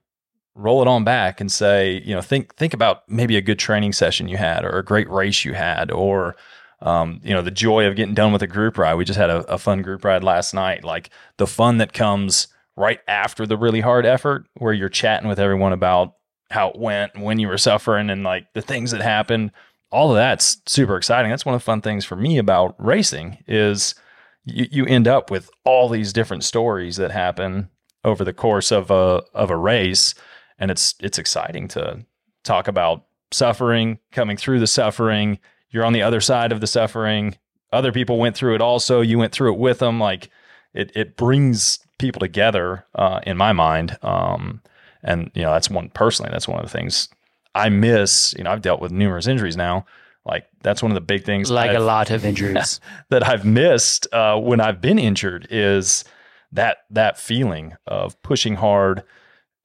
roll 0.55 0.81
it 0.81 0.87
on 0.87 1.03
back 1.03 1.39
and 1.39 1.51
say, 1.51 2.01
you 2.05 2.13
know, 2.13 2.21
think 2.21 2.55
think 2.55 2.73
about 2.73 3.07
maybe 3.09 3.37
a 3.37 3.41
good 3.41 3.59
training 3.59 3.93
session 3.93 4.27
you 4.27 4.37
had 4.37 4.65
or 4.65 4.77
a 4.77 4.83
great 4.83 5.09
race 5.09 5.45
you 5.45 5.53
had 5.53 5.91
or 5.91 6.35
um, 6.81 7.19
you 7.23 7.33
know, 7.33 7.41
the 7.41 7.51
joy 7.51 7.85
of 7.87 7.95
getting 7.95 8.13
done 8.13 8.31
with 8.31 8.41
a 8.41 8.47
group 8.47 8.77
ride. 8.77 8.95
We 8.95 9.05
just 9.05 9.19
had 9.19 9.29
a, 9.29 9.39
a 9.51 9.57
fun 9.57 9.81
group 9.81 10.05
ride 10.05 10.23
last 10.23 10.53
night. 10.53 10.83
Like 10.83 11.09
the 11.37 11.47
fun 11.47 11.77
that 11.79 11.93
comes 11.93 12.47
right 12.77 12.99
after 13.07 13.45
the 13.45 13.57
really 13.57 13.81
hard 13.81 14.05
effort, 14.05 14.45
where 14.55 14.73
you're 14.73 14.89
chatting 14.89 15.27
with 15.27 15.39
everyone 15.39 15.73
about 15.73 16.13
how 16.49 16.69
it 16.69 16.79
went, 16.79 17.19
when 17.19 17.37
you 17.37 17.47
were 17.49 17.57
suffering, 17.57 18.09
and 18.09 18.23
like 18.23 18.47
the 18.53 18.61
things 18.61 18.91
that 18.91 19.01
happened. 19.01 19.51
All 19.91 20.11
of 20.11 20.17
that's 20.17 20.61
super 20.67 20.95
exciting. 20.95 21.31
That's 21.31 21.45
one 21.45 21.55
of 21.55 21.61
the 21.61 21.65
fun 21.65 21.81
things 21.81 22.05
for 22.05 22.15
me 22.15 22.37
about 22.37 22.75
racing 22.77 23.43
is 23.47 23.95
you, 24.45 24.67
you 24.71 24.85
end 24.85 25.07
up 25.07 25.31
with 25.31 25.49
all 25.65 25.89
these 25.89 26.13
different 26.13 26.43
stories 26.43 26.95
that 26.97 27.11
happen 27.11 27.69
over 28.03 28.23
the 28.23 28.33
course 28.33 28.71
of 28.71 28.91
a 28.91 29.23
of 29.33 29.49
a 29.49 29.57
race, 29.57 30.15
and 30.57 30.71
it's 30.71 30.95
it's 30.99 31.17
exciting 31.17 31.67
to 31.69 32.05
talk 32.43 32.67
about 32.67 33.05
suffering, 33.31 33.99
coming 34.11 34.37
through 34.37 34.59
the 34.59 34.67
suffering. 34.67 35.39
You're 35.71 35.85
on 35.85 35.93
the 35.93 36.01
other 36.01 36.21
side 36.21 36.51
of 36.51 36.61
the 36.61 36.67
suffering. 36.67 37.37
Other 37.71 37.91
people 37.91 38.17
went 38.17 38.35
through 38.35 38.55
it 38.55 38.61
also. 38.61 39.01
You 39.01 39.19
went 39.19 39.31
through 39.33 39.53
it 39.53 39.59
with 39.59 39.79
them. 39.79 39.99
Like 39.99 40.29
it 40.73 40.91
it 40.95 41.15
brings 41.17 41.79
people 41.97 42.19
together 42.19 42.85
uh, 42.95 43.19
in 43.25 43.37
my 43.37 43.53
mind. 43.53 43.97
Um, 44.01 44.61
and 45.03 45.29
you 45.33 45.43
know 45.43 45.51
that's 45.51 45.69
one 45.69 45.89
personally. 45.89 46.31
That's 46.31 46.47
one 46.47 46.59
of 46.59 46.65
the 46.65 46.71
things 46.71 47.09
I 47.53 47.69
miss. 47.69 48.33
You 48.37 48.43
know, 48.45 48.51
I've 48.51 48.61
dealt 48.61 48.81
with 48.81 48.91
numerous 48.91 49.27
injuries 49.27 49.55
now. 49.57 49.85
Like 50.25 50.47
that's 50.63 50.81
one 50.83 50.91
of 50.91 50.95
the 50.95 51.01
big 51.01 51.23
things. 51.23 51.49
Like 51.51 51.69
I've- 51.71 51.77
a 51.77 51.81
lot 51.83 52.09
of 52.11 52.25
injuries. 52.31 52.79
that 53.09 53.27
I've 53.27 53.45
missed 53.45 54.07
uh, 54.13 54.39
when 54.39 54.59
I've 54.59 54.81
been 54.81 54.97
injured 54.99 55.47
is 55.51 56.03
that 56.51 56.79
that 56.89 57.17
feeling 57.17 57.75
of 57.85 58.21
pushing 58.21 58.55
hard, 58.55 59.03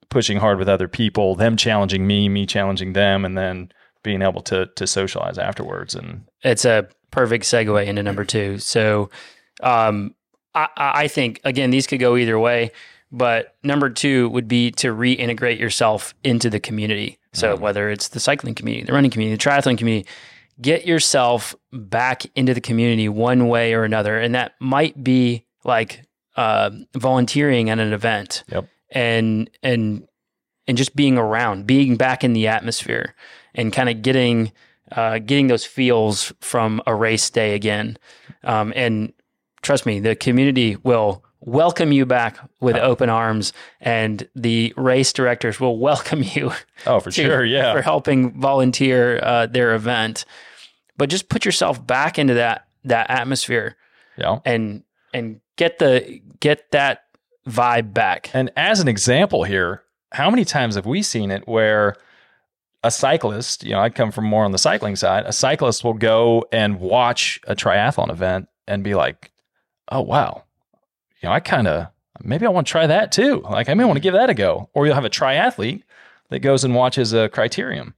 pushing 0.09 0.37
hard 0.37 0.59
with 0.59 0.69
other 0.69 0.87
people, 0.87 1.35
them 1.35 1.57
challenging 1.57 2.05
me, 2.05 2.29
me 2.29 2.45
challenging 2.45 2.93
them, 2.93 3.25
and 3.25 3.37
then 3.37 3.71
being 4.03 4.21
able 4.21 4.41
to 4.43 4.67
to 4.75 4.87
socialize 4.87 5.37
afterwards. 5.37 5.95
And 5.95 6.25
it's 6.43 6.65
a 6.65 6.87
perfect 7.11 7.45
segue 7.45 7.85
into 7.85 8.03
number 8.03 8.25
two. 8.25 8.59
So, 8.59 9.09
um, 9.63 10.13
I, 10.53 10.67
I 10.77 11.07
think 11.07 11.41
again 11.43 11.69
these 11.71 11.87
could 11.87 11.99
go 11.99 12.15
either 12.15 12.39
way, 12.39 12.71
but 13.11 13.55
number 13.63 13.89
two 13.89 14.29
would 14.29 14.47
be 14.47 14.71
to 14.71 14.93
reintegrate 14.93 15.59
yourself 15.59 16.13
into 16.23 16.49
the 16.49 16.59
community. 16.59 17.19
So 17.33 17.57
whether 17.57 17.89
it's 17.89 18.07
the 18.07 18.21
cycling 18.21 18.55
community, 18.55 18.85
the 18.85 18.93
running 18.93 19.11
community, 19.11 19.35
the 19.35 19.49
triathlon 19.49 19.77
community, 19.77 20.07
get 20.61 20.85
yourself 20.85 21.53
back 21.73 22.25
into 22.33 22.53
the 22.53 22.61
community 22.61 23.09
one 23.09 23.49
way 23.49 23.73
or 23.73 23.83
another, 23.83 24.17
and 24.17 24.33
that 24.35 24.53
might 24.61 25.03
be 25.03 25.45
like 25.65 26.04
uh, 26.35 26.69
volunteering 26.93 27.69
at 27.69 27.79
an 27.79 27.93
event, 27.93 28.43
Yep. 28.51 28.67
and 28.91 29.49
and 29.63 30.07
and 30.67 30.77
just 30.77 30.95
being 30.95 31.17
around, 31.17 31.67
being 31.67 31.95
back 31.95 32.23
in 32.23 32.33
the 32.33 32.47
atmosphere, 32.47 33.13
and 33.53 33.71
kind 33.71 33.89
of 33.89 34.01
getting 34.01 34.51
uh, 34.91 35.19
getting 35.19 35.47
those 35.47 35.65
feels 35.65 36.33
from 36.41 36.81
a 36.85 36.93
race 36.95 37.29
day 37.29 37.55
again. 37.55 37.97
Um, 38.43 38.71
and 38.75 39.13
trust 39.61 39.85
me, 39.85 39.99
the 39.99 40.15
community 40.15 40.77
will 40.83 41.23
welcome 41.39 41.91
you 41.91 42.05
back 42.05 42.37
with 42.59 42.75
open 42.75 43.09
arms, 43.09 43.53
and 43.79 44.27
the 44.35 44.73
race 44.77 45.13
directors 45.13 45.59
will 45.59 45.77
welcome 45.79 46.23
you 46.23 46.51
oh, 46.87 46.99
for 46.99 47.11
to- 47.11 47.23
sure, 47.23 47.45
yeah, 47.45 47.73
for 47.73 47.81
helping 47.81 48.39
volunteer 48.39 49.19
uh, 49.23 49.45
their 49.47 49.73
event. 49.75 50.25
But 50.97 51.09
just 51.09 51.29
put 51.29 51.45
yourself 51.45 51.85
back 51.85 52.17
into 52.19 52.35
that 52.35 52.67
that 52.85 53.09
atmosphere 53.09 53.75
yeah. 54.17 54.39
and 54.45 54.83
and 55.13 55.41
get 55.55 55.79
the 55.79 56.21
get 56.39 56.71
that 56.71 57.05
vibe 57.47 57.93
back. 57.93 58.29
And 58.33 58.51
as 58.55 58.79
an 58.79 58.87
example 58.87 59.43
here, 59.43 59.83
how 60.11 60.29
many 60.29 60.45
times 60.45 60.75
have 60.75 60.85
we 60.85 61.01
seen 61.01 61.31
it 61.31 61.47
where 61.47 61.95
a 62.83 62.91
cyclist, 62.91 63.63
you 63.63 63.71
know, 63.71 63.79
I 63.79 63.89
come 63.89 64.11
from 64.11 64.25
more 64.25 64.45
on 64.45 64.51
the 64.51 64.57
cycling 64.57 64.95
side, 64.95 65.25
a 65.25 65.33
cyclist 65.33 65.83
will 65.83 65.93
go 65.93 66.45
and 66.51 66.79
watch 66.79 67.39
a 67.47 67.55
triathlon 67.55 68.11
event 68.11 68.47
and 68.67 68.83
be 68.83 68.95
like, 68.95 69.31
oh, 69.89 70.01
wow, 70.01 70.43
you 71.21 71.27
know, 71.27 71.33
I 71.33 71.39
kind 71.39 71.67
of, 71.67 71.87
maybe 72.23 72.45
I 72.45 72.49
want 72.49 72.67
to 72.67 72.71
try 72.71 72.87
that 72.87 73.11
too. 73.11 73.41
Like, 73.41 73.69
I 73.69 73.73
may 73.73 73.85
want 73.85 73.95
to 73.95 73.99
mm-hmm. 73.99 74.03
give 74.03 74.13
that 74.13 74.29
a 74.29 74.35
go. 74.35 74.69
Or 74.73 74.85
you'll 74.85 74.95
have 74.95 75.05
a 75.05 75.09
triathlete 75.09 75.83
that 76.29 76.39
goes 76.39 76.63
and 76.63 76.75
watches 76.75 77.13
a 77.13 77.29
criterium 77.29 77.93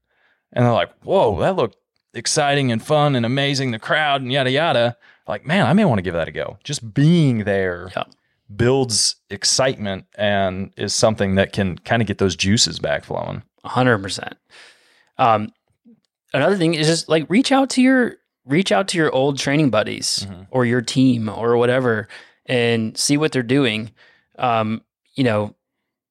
and 0.53 0.65
they're 0.65 0.73
like, 0.73 0.91
whoa, 1.03 1.39
that 1.39 1.55
looked 1.55 1.77
exciting 2.13 2.71
and 2.71 2.83
fun 2.83 3.15
and 3.15 3.25
amazing, 3.25 3.71
the 3.71 3.79
crowd 3.79 4.21
and 4.21 4.31
yada, 4.31 4.51
yada. 4.51 4.97
Like, 5.27 5.45
man, 5.45 5.65
I 5.65 5.73
may 5.73 5.85
want 5.85 5.97
to 5.99 6.01
give 6.03 6.13
that 6.13 6.27
a 6.27 6.31
go. 6.31 6.57
Just 6.63 6.93
being 6.93 7.43
there 7.43 7.89
Yeah. 7.95 8.03
builds 8.55 9.15
excitement 9.29 10.05
and 10.17 10.71
is 10.77 10.93
something 10.93 11.35
that 11.35 11.51
can 11.53 11.77
kind 11.79 12.01
of 12.01 12.07
get 12.07 12.17
those 12.17 12.35
juices 12.35 12.79
back 12.79 13.03
flowing. 13.05 13.43
hundred 13.65 13.97
percent. 14.01 14.37
Um, 15.17 15.51
another 16.33 16.55
thing 16.55 16.73
is 16.73 16.87
just 16.87 17.09
like 17.09 17.25
reach 17.29 17.51
out 17.51 17.69
to 17.71 17.81
your 17.81 18.15
reach 18.45 18.71
out 18.71 18.87
to 18.87 18.97
your 18.97 19.11
old 19.13 19.37
training 19.37 19.69
buddies 19.69 20.25
Mhm. 20.29 20.47
or 20.51 20.65
your 20.65 20.81
team 20.81 21.27
or 21.27 21.57
whatever, 21.57 22.07
and 22.45 22.97
see 22.97 23.17
what 23.17 23.33
they're 23.33 23.43
doing. 23.43 23.91
Um, 24.39 24.81
you 25.15 25.25
know, 25.25 25.53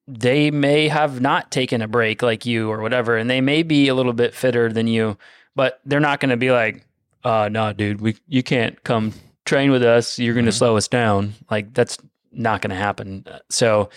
they 0.07 0.51
may 0.51 0.89
have 0.89 1.19
not 1.23 1.51
taken 1.51 1.81
a 1.81 1.89
break 1.89 2.23
like 2.23 2.45
you 2.45 2.71
or 2.71 2.83
whatever, 2.83 3.17
and 3.17 3.31
they 3.31 3.41
may 3.41 3.63
be 3.63 3.89
a 3.89 3.95
little 3.95 4.13
bit 4.13 4.35
fitter 4.35 4.71
than 4.71 4.87
you, 4.87 5.17
but 5.55 5.81
they're 5.87 5.99
not 5.99 6.21
going 6.21 6.29
to 6.31 6.37
be 6.37 6.51
like, 6.51 6.85
"Uh, 7.26 7.49
no, 7.50 7.73
dude, 7.73 8.00
we 8.00 8.16
you 8.28 8.42
can't 8.42 8.83
come 8.85 9.12
train 9.45 9.71
with 9.71 9.83
us. 9.83 10.18
You're 10.18 10.35
going 10.35 10.47
to 10.47 10.52
Mhm. 10.52 10.59
slow 10.59 10.76
us 10.76 10.88
down." 10.88 11.35
Like 11.50 11.75
that's 11.75 11.99
not 12.33 12.61
going 12.62 12.71
to 12.71 12.76
happen. 12.76 13.25
So 13.50 13.88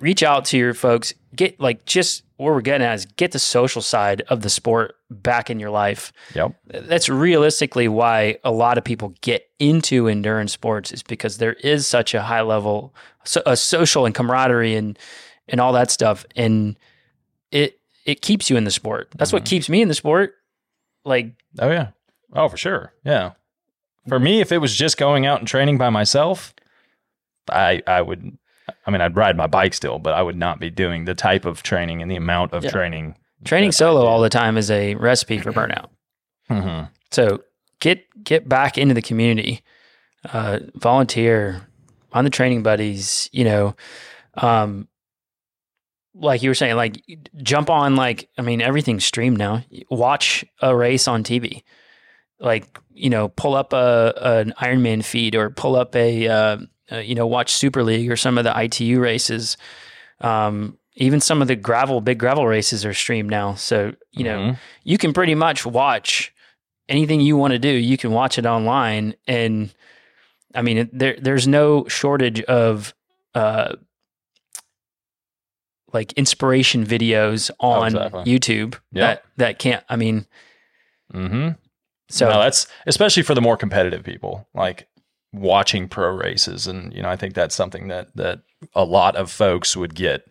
reach 0.00 0.22
out 0.22 0.44
to 0.46 0.56
your 0.58 0.74
folks. 0.74 1.12
Get 1.36 1.58
like 1.60 1.84
just 1.86 2.22
where 2.36 2.52
we're 2.52 2.60
getting 2.62 2.86
at 2.86 2.94
is 2.94 3.06
get 3.16 3.30
the 3.32 3.38
social 3.38 3.82
side 3.82 4.22
of 4.28 4.40
the 4.42 4.50
sport 4.50 4.96
back 5.10 5.50
in 5.50 5.60
your 5.60 5.70
life. 5.70 6.12
Yep. 6.34 6.52
That's 6.88 7.08
realistically 7.08 7.86
why 7.88 8.38
a 8.44 8.50
lot 8.50 8.76
of 8.78 8.82
people 8.84 9.14
get 9.20 9.48
into 9.60 10.08
endurance 10.08 10.52
sports 10.52 10.90
is 10.92 11.02
because 11.02 11.38
there 11.38 11.52
is 11.54 11.86
such 11.86 12.12
a 12.14 12.22
high 12.22 12.40
level, 12.42 12.92
so, 13.24 13.40
a 13.46 13.56
social 13.56 14.04
and 14.06 14.14
camaraderie 14.14 14.74
and 14.76 14.98
and 15.48 15.60
all 15.60 15.72
that 15.74 15.90
stuff, 15.90 16.24
and 16.36 16.76
it 17.50 17.78
it 18.06 18.20
keeps 18.22 18.48
you 18.50 18.56
in 18.56 18.64
the 18.64 18.70
sport. 18.70 19.08
That's 19.16 19.32
what 19.32 19.42
Mhm. 19.44 19.46
keeps 19.48 19.68
me 19.68 19.80
in 19.82 19.88
the 19.88 19.94
sport. 19.94 20.34
Like 21.04 21.32
Oh 21.58 21.70
yeah. 21.70 21.88
Oh, 22.34 22.48
for 22.48 22.56
sure. 22.56 22.92
Yeah. 23.04 23.32
For 24.08 24.18
me, 24.18 24.40
if 24.40 24.52
it 24.52 24.58
was 24.58 24.74
just 24.74 24.96
going 24.98 25.24
out 25.24 25.38
and 25.38 25.48
training 25.48 25.78
by 25.78 25.88
myself, 25.90 26.54
I 27.50 27.82
I 27.86 28.02
would. 28.02 28.36
I 28.86 28.90
mean, 28.90 29.00
I'd 29.00 29.16
ride 29.16 29.36
my 29.36 29.46
bike 29.46 29.74
still, 29.74 29.98
but 29.98 30.14
I 30.14 30.22
would 30.22 30.36
not 30.36 30.58
be 30.58 30.70
doing 30.70 31.04
the 31.04 31.14
type 31.14 31.44
of 31.44 31.62
training 31.62 32.00
and 32.02 32.10
the 32.10 32.16
amount 32.16 32.52
of 32.52 32.64
Yeah. 32.64 32.70
training. 32.70 33.16
training 33.44 33.72
solo 33.72 34.06
all 34.06 34.20
the 34.22 34.30
time 34.30 34.56
is 34.56 34.70
a 34.70 34.94
recipe 34.94 35.36
for 35.38 35.52
burnout. 35.52 35.88
Mhm. 36.50 36.88
So 37.10 37.42
get 37.80 38.04
get 38.24 38.48
back 38.48 38.78
into 38.78 38.94
the 38.94 39.02
community, 39.02 39.62
uh, 40.32 40.60
volunteer 40.76 41.66
on 42.12 42.24
the 42.24 42.30
training 42.30 42.62
buddies. 42.62 43.28
You 43.32 43.44
know, 43.44 43.76
um, 44.38 44.88
like 46.14 46.42
you 46.42 46.48
were 46.50 46.54
saying, 46.54 46.76
like 46.76 47.02
jump 47.42 47.68
on. 47.68 47.96
Like 47.96 48.28
I 48.38 48.42
mean, 48.42 48.62
everything's 48.62 49.04
streamed 49.04 49.36
now. 49.38 49.62
Watch 49.90 50.44
a 50.62 50.74
race 50.74 51.06
on 51.08 51.22
TV. 51.22 51.62
Like 52.40 52.78
you 52.92 53.10
know, 53.10 53.28
pull 53.28 53.54
up 53.54 53.72
a 53.72 54.12
an 54.20 54.54
Ironman 54.60 55.04
feed 55.04 55.34
or 55.34 55.50
pull 55.50 55.76
up 55.76 55.94
a 55.96 56.28
uh, 56.28 56.58
uh, 56.92 56.96
you 56.98 57.14
know 57.14 57.26
watch 57.26 57.52
Super 57.52 57.82
League 57.82 58.10
or 58.10 58.16
some 58.16 58.38
of 58.38 58.44
the 58.44 58.52
ITU 58.58 59.00
races. 59.00 59.56
Um, 60.20 60.78
even 60.96 61.20
some 61.20 61.42
of 61.42 61.48
the 61.48 61.56
gravel, 61.56 62.00
big 62.00 62.18
gravel 62.18 62.46
races 62.46 62.84
are 62.84 62.94
streamed 62.94 63.30
now. 63.30 63.54
So 63.54 63.94
you 64.12 64.24
know, 64.24 64.38
Mhm. 64.38 64.58
you 64.84 64.98
can 64.98 65.12
pretty 65.12 65.34
much 65.34 65.64
watch 65.66 66.32
anything 66.88 67.20
you 67.20 67.36
want 67.36 67.52
to 67.52 67.58
do. 67.58 67.68
You 67.68 67.96
can 67.96 68.10
watch 68.12 68.38
it 68.38 68.46
online, 68.46 69.14
and 69.26 69.72
I 70.54 70.62
mean, 70.62 70.88
there 70.92 71.16
there's 71.20 71.48
no 71.48 71.86
shortage 71.88 72.42
of 72.42 72.94
uh, 73.34 73.74
like 75.92 76.12
inspiration 76.14 76.84
videos 76.84 77.50
on 77.60 77.86
exactly. 77.96 78.24
YouTube 78.24 78.74
Yeah. 78.92 79.06
that 79.06 79.24
that 79.36 79.58
can't. 79.58 79.84
I 79.88 79.96
mean, 79.96 80.26
Mhm. 81.12 81.56
So 82.08 82.28
no, 82.28 82.40
that's 82.40 82.66
especially 82.86 83.22
for 83.22 83.34
the 83.34 83.40
more 83.40 83.56
competitive 83.56 84.02
people, 84.04 84.46
like 84.54 84.88
watching 85.32 85.88
pro 85.88 86.10
races, 86.10 86.66
and 86.66 86.92
you 86.92 87.02
know, 87.02 87.08
I 87.08 87.16
think 87.16 87.34
that's 87.34 87.54
something 87.54 87.88
that 87.88 88.14
that 88.16 88.40
a 88.74 88.84
lot 88.84 89.16
of 89.16 89.30
folks 89.30 89.76
would 89.76 89.94
get 89.94 90.26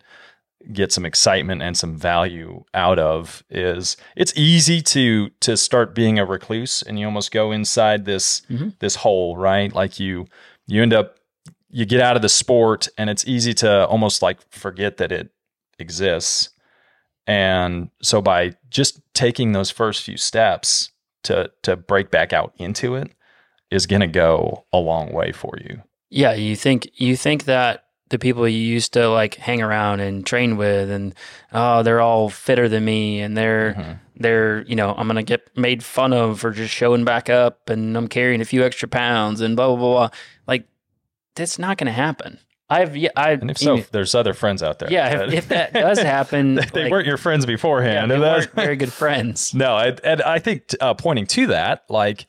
get 0.72 0.90
some 0.92 1.04
excitement 1.04 1.60
and 1.60 1.76
some 1.76 1.94
value 1.96 2.64
out 2.72 2.98
of. 2.98 3.44
Is 3.50 3.96
it's 4.16 4.32
easy 4.36 4.80
to 4.82 5.28
to 5.40 5.56
start 5.56 5.94
being 5.94 6.18
a 6.18 6.24
recluse, 6.24 6.82
and 6.82 6.98
you 6.98 7.06
almost 7.06 7.32
go 7.32 7.52
inside 7.52 8.04
this 8.04 8.40
Mhm. 8.50 8.78
this 8.78 8.96
hole, 8.96 9.36
right? 9.36 9.72
Like 9.72 10.00
you 10.00 10.26
you 10.66 10.80
end 10.82 10.94
up 10.94 11.16
you 11.70 11.84
get 11.84 12.00
out 12.00 12.14
of 12.16 12.22
the 12.22 12.28
sport, 12.28 12.88
and 12.96 13.10
it's 13.10 13.26
easy 13.26 13.52
to 13.54 13.86
almost 13.88 14.22
like 14.22 14.38
forget 14.50 14.96
that 14.98 15.10
it 15.12 15.30
exists. 15.78 16.50
And 17.26 17.90
so 18.02 18.20
by 18.22 18.52
just 18.70 19.00
taking 19.14 19.52
those 19.52 19.70
first 19.70 20.02
few 20.02 20.16
steps 20.16 20.90
to 21.24 21.50
to 21.62 21.76
break 21.76 22.10
back 22.10 22.32
out 22.32 22.52
into 22.56 22.94
it 22.94 23.10
is 23.70 23.86
going 23.86 24.00
to 24.00 24.06
go 24.06 24.64
a 24.72 24.78
long 24.78 25.12
way 25.12 25.32
for 25.32 25.54
you. 25.64 25.82
yeah, 26.10 26.32
you 26.34 26.54
think 26.56 26.88
you 26.94 27.16
think 27.16 27.44
that 27.44 27.84
the 28.10 28.18
people 28.18 28.46
you 28.46 28.58
used 28.58 28.92
to 28.92 29.08
like 29.08 29.34
hang 29.36 29.60
around 29.62 29.98
and 30.00 30.24
train 30.26 30.56
with 30.56 30.90
and 30.90 31.14
oh 31.52 31.82
they're 31.82 32.00
all 32.02 32.28
fitter 32.28 32.68
than 32.68 32.84
me 32.84 33.20
and 33.20 33.36
they're 33.36 33.74
Mm-hmm. 33.74 33.92
they're 34.16 34.62
you 34.66 34.76
know 34.76 34.94
i'm 34.96 35.06
gonna 35.08 35.22
get 35.24 35.48
made 35.56 35.82
fun 35.82 36.12
of 36.12 36.38
for 36.38 36.50
just 36.52 36.72
showing 36.72 37.04
back 37.04 37.28
up 37.30 37.68
and 37.70 37.96
i'm 37.96 38.06
carrying 38.06 38.40
a 38.40 38.44
few 38.44 38.62
extra 38.62 38.86
pounds 38.86 39.40
and 39.40 39.56
blah 39.56 39.66
blah 39.68 39.76
blah, 39.76 39.92
blah. 39.92 40.08
like 40.46 40.68
that's 41.34 41.58
not 41.58 41.78
gonna 41.78 41.90
happen 41.92 42.38
i've 42.70 42.96
yeah 42.96 43.10
i 43.16 43.32
And 43.32 43.50
if 43.50 43.58
so, 43.58 43.78
there's 43.92 44.14
other 44.14 44.32
friends 44.34 44.62
out 44.62 44.78
there. 44.78 44.90
yeah 44.90 45.22
if, 45.24 45.32
if 45.32 45.48
that 45.48 45.72
does 45.86 45.98
happen 45.98 46.54
they 46.72 46.84
like, 46.84 46.90
weren't 46.92 47.06
your 47.06 47.16
friends 47.18 47.44
yeah, 47.44 47.52
beforehand. 47.52 48.10
they 48.10 48.18
weren't 48.18 48.50
very 48.54 48.76
good 48.76 48.92
friends 48.92 49.52
No, 49.54 49.76
and, 49.78 50.00
and 50.04 50.22
I 50.22 50.38
think 50.38 50.64
uh, 50.80 50.94
pointing 50.94 51.26
to 51.26 51.46
that, 51.48 51.84
like, 51.88 52.26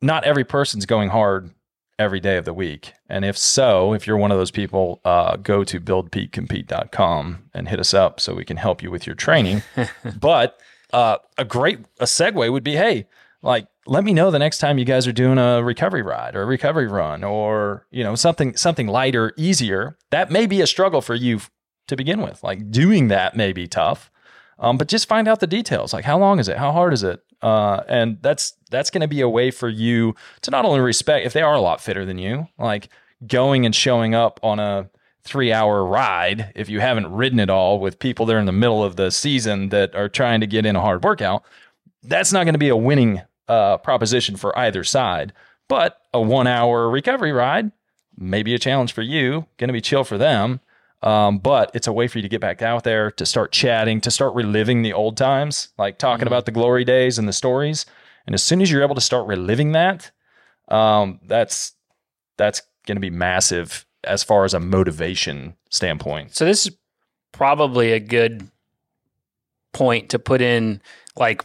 not 0.00 0.24
every 0.24 0.44
person's 0.44 0.86
going 0.86 1.08
hard 1.08 1.50
every 1.98 2.20
day 2.20 2.36
of 2.36 2.44
the 2.44 2.54
week. 2.54 2.92
And 3.08 3.24
if 3.24 3.36
so, 3.36 3.92
if 3.92 4.06
you're 4.06 4.16
one 4.16 4.30
of 4.30 4.38
those 4.38 4.52
people, 4.52 5.00
uh, 5.04 5.34
go 5.36 5.64
to 5.64 5.80
buildpeakcompete.com 5.80 7.50
and 7.54 7.68
hit 7.68 7.80
us 7.80 7.92
up 7.94 8.20
so 8.20 8.34
we 8.34 8.44
can 8.44 8.56
help 8.56 8.82
you 8.82 8.90
with 8.92 9.06
your 9.06 9.16
training. 9.16 9.62
but 10.20 10.60
uh, 10.92 11.16
a 11.36 11.44
great 11.44 11.80
a 11.98 12.04
segue 12.04 12.50
would 12.52 12.62
be, 12.62 12.76
hey, 12.76 13.06
like, 13.42 13.66
let 13.88 14.04
me 14.04 14.12
know 14.12 14.30
the 14.30 14.38
next 14.38 14.58
time 14.58 14.78
you 14.78 14.84
guys 14.84 15.06
are 15.06 15.12
doing 15.12 15.38
a 15.38 15.62
recovery 15.62 16.02
ride 16.02 16.36
or 16.36 16.42
a 16.42 16.46
recovery 16.46 16.86
run 16.86 17.24
or 17.24 17.86
you 17.90 18.04
know 18.04 18.14
something 18.14 18.54
something 18.56 18.86
lighter, 18.86 19.32
easier. 19.36 19.96
That 20.10 20.30
may 20.30 20.46
be 20.46 20.60
a 20.60 20.66
struggle 20.66 21.00
for 21.00 21.14
you 21.14 21.40
to 21.88 21.96
begin 21.96 22.20
with. 22.20 22.42
Like 22.44 22.70
doing 22.70 23.08
that 23.08 23.36
may 23.36 23.52
be 23.52 23.66
tough. 23.66 24.10
Um, 24.58 24.76
but 24.76 24.88
just 24.88 25.08
find 25.08 25.26
out 25.26 25.40
the 25.40 25.46
details. 25.46 25.92
Like 25.92 26.04
how 26.04 26.18
long 26.18 26.38
is 26.38 26.48
it? 26.48 26.58
How 26.58 26.70
hard 26.70 26.92
is 26.92 27.02
it? 27.02 27.22
Uh, 27.40 27.82
and 27.88 28.18
that's 28.20 28.54
that's 28.70 28.90
going 28.90 29.00
to 29.00 29.08
be 29.08 29.22
a 29.22 29.28
way 29.28 29.50
for 29.50 29.68
you 29.68 30.14
to 30.42 30.50
not 30.50 30.64
only 30.64 30.80
respect 30.80 31.24
if 31.24 31.32
they 31.32 31.42
are 31.42 31.54
a 31.54 31.60
lot 31.60 31.80
fitter 31.80 32.04
than 32.04 32.18
you, 32.18 32.46
like 32.58 32.90
going 33.26 33.64
and 33.64 33.74
showing 33.74 34.14
up 34.14 34.38
on 34.42 34.58
a 34.58 34.90
three 35.24 35.52
hour 35.52 35.84
ride 35.84 36.52
if 36.54 36.68
you 36.68 36.80
haven't 36.80 37.10
ridden 37.10 37.40
it 37.40 37.50
all 37.50 37.80
with 37.80 37.98
people 37.98 38.26
there 38.26 38.38
in 38.38 38.46
the 38.46 38.52
middle 38.52 38.84
of 38.84 38.96
the 38.96 39.10
season 39.10 39.70
that 39.70 39.94
are 39.94 40.08
trying 40.08 40.40
to 40.40 40.46
get 40.46 40.66
in 40.66 40.76
a 40.76 40.80
hard 40.80 41.04
workout. 41.04 41.42
That's 42.02 42.32
not 42.32 42.44
going 42.44 42.54
to 42.54 42.58
be 42.58 42.68
a 42.68 42.76
winning 42.76 43.22
uh, 43.48 43.78
proposition 43.78 44.36
for 44.36 44.56
either 44.58 44.84
side. 44.84 45.32
But 45.68 46.00
a 46.14 46.20
one 46.20 46.46
hour 46.46 46.88
recovery 46.88 47.32
ride, 47.32 47.72
maybe 48.16 48.54
a 48.54 48.58
challenge 48.58 48.92
for 48.92 49.02
you, 49.02 49.46
going 49.58 49.68
to 49.68 49.72
be 49.72 49.80
chill 49.80 50.04
for 50.04 50.18
them. 50.18 50.60
Um, 51.02 51.38
but 51.38 51.70
it's 51.74 51.86
a 51.86 51.92
way 51.92 52.08
for 52.08 52.18
you 52.18 52.22
to 52.22 52.28
get 52.28 52.40
back 52.40 52.60
out 52.60 52.82
there, 52.82 53.12
to 53.12 53.24
start 53.24 53.52
chatting, 53.52 54.00
to 54.00 54.10
start 54.10 54.34
reliving 54.34 54.82
the 54.82 54.92
old 54.92 55.16
times, 55.16 55.68
like 55.78 55.98
talking 55.98 56.26
about 56.26 56.44
the 56.44 56.50
glory 56.50 56.84
days 56.84 57.18
and 57.18 57.28
the 57.28 57.32
stories. 57.32 57.86
And 58.26 58.34
as 58.34 58.42
soon 58.42 58.60
as 58.60 58.70
you're 58.70 58.82
able 58.82 58.96
to 58.96 59.00
start 59.00 59.26
reliving 59.26 59.72
that, 59.72 60.10
um, 60.68 61.20
that's 61.24 61.74
that's 62.36 62.62
going 62.86 62.96
to 62.96 63.00
be 63.00 63.10
massive 63.10 63.86
as 64.04 64.24
far 64.24 64.44
as 64.44 64.54
a 64.54 64.60
motivation 64.60 65.54
standpoint. 65.70 66.34
So 66.34 66.44
this 66.44 66.66
is 66.66 66.76
probably 67.32 67.92
a 67.92 68.00
good 68.00 68.48
point 69.72 70.10
to 70.10 70.18
put 70.18 70.40
in 70.40 70.80
like 71.16 71.44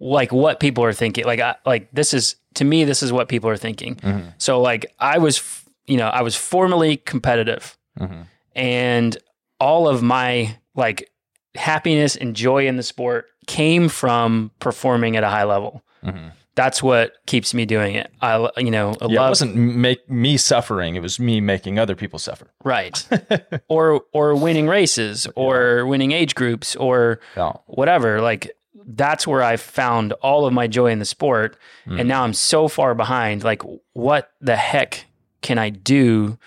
like 0.00 0.32
what 0.32 0.60
people 0.60 0.84
are 0.84 0.92
thinking. 0.92 1.24
Like 1.24 1.40
I 1.40 1.56
like 1.66 1.88
this 1.92 2.14
is 2.14 2.36
to 2.54 2.64
me 2.64 2.84
this 2.84 3.02
is 3.02 3.12
what 3.12 3.28
people 3.28 3.50
are 3.50 3.56
thinking. 3.56 3.96
Mm-hmm. 3.96 4.28
So 4.38 4.60
like 4.60 4.86
I 4.98 5.18
was 5.18 5.42
you 5.86 5.96
know, 5.96 6.08
I 6.08 6.22
was 6.22 6.34
formerly 6.36 6.96
competitive 6.98 7.76
Mhm. 8.00 8.26
and 8.56 9.16
all 9.60 9.86
of 9.88 10.02
my 10.02 10.56
like 10.74 11.10
happiness 11.54 12.16
and 12.16 12.34
joy 12.34 12.66
in 12.66 12.76
the 12.76 12.82
sport 12.82 13.26
came 13.46 13.88
from 13.88 14.50
performing 14.58 15.16
at 15.16 15.22
a 15.24 15.28
high 15.28 15.44
level. 15.44 15.82
Mhm. 16.04 16.32
That's 16.56 16.82
what 16.82 17.12
keeps 17.26 17.52
me 17.52 17.66
doing 17.66 17.94
it. 17.96 18.10
I 18.22 18.48
you 18.58 18.70
know, 18.70 18.94
Yeah, 19.00 19.06
it 19.06 19.10
love 19.10 19.28
wasn't 19.30 19.56
make 19.56 20.08
me 20.08 20.36
suffering; 20.36 20.94
it 20.94 21.02
was 21.02 21.18
me 21.18 21.40
making 21.40 21.78
other 21.78 21.94
people 21.96 22.18
suffer. 22.18 22.46
right. 22.64 23.06
or 23.68 24.02
or 24.12 24.34
winning 24.36 24.68
races 24.68 25.26
or 25.36 25.84
winning 25.86 26.12
age 26.12 26.34
groups 26.36 26.76
or 26.76 27.18
Yeah. 27.36 27.52
whatever. 27.66 28.20
Like 28.20 28.52
that's 28.86 29.26
where 29.26 29.42
I 29.42 29.56
found 29.56 30.12
all 30.14 30.46
of 30.46 30.52
my 30.52 30.66
joy 30.66 30.90
in 30.90 30.98
the 30.98 31.04
sport. 31.04 31.56
Mm. 31.86 32.00
And 32.00 32.08
now 32.08 32.22
I'm 32.22 32.32
so 32.34 32.68
far 32.68 32.94
behind. 32.94 33.44
Like, 33.44 33.62
what 33.92 34.32
the 34.40 34.56
heck 34.56 35.06
can 35.42 35.58
I 35.58 35.70
do 35.70 36.38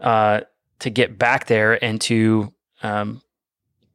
uh, 0.00 0.40
to 0.80 0.90
get 0.90 1.18
back 1.18 1.46
there 1.46 1.82
and 1.82 2.00
to, 2.02 2.52
um, 2.82 3.22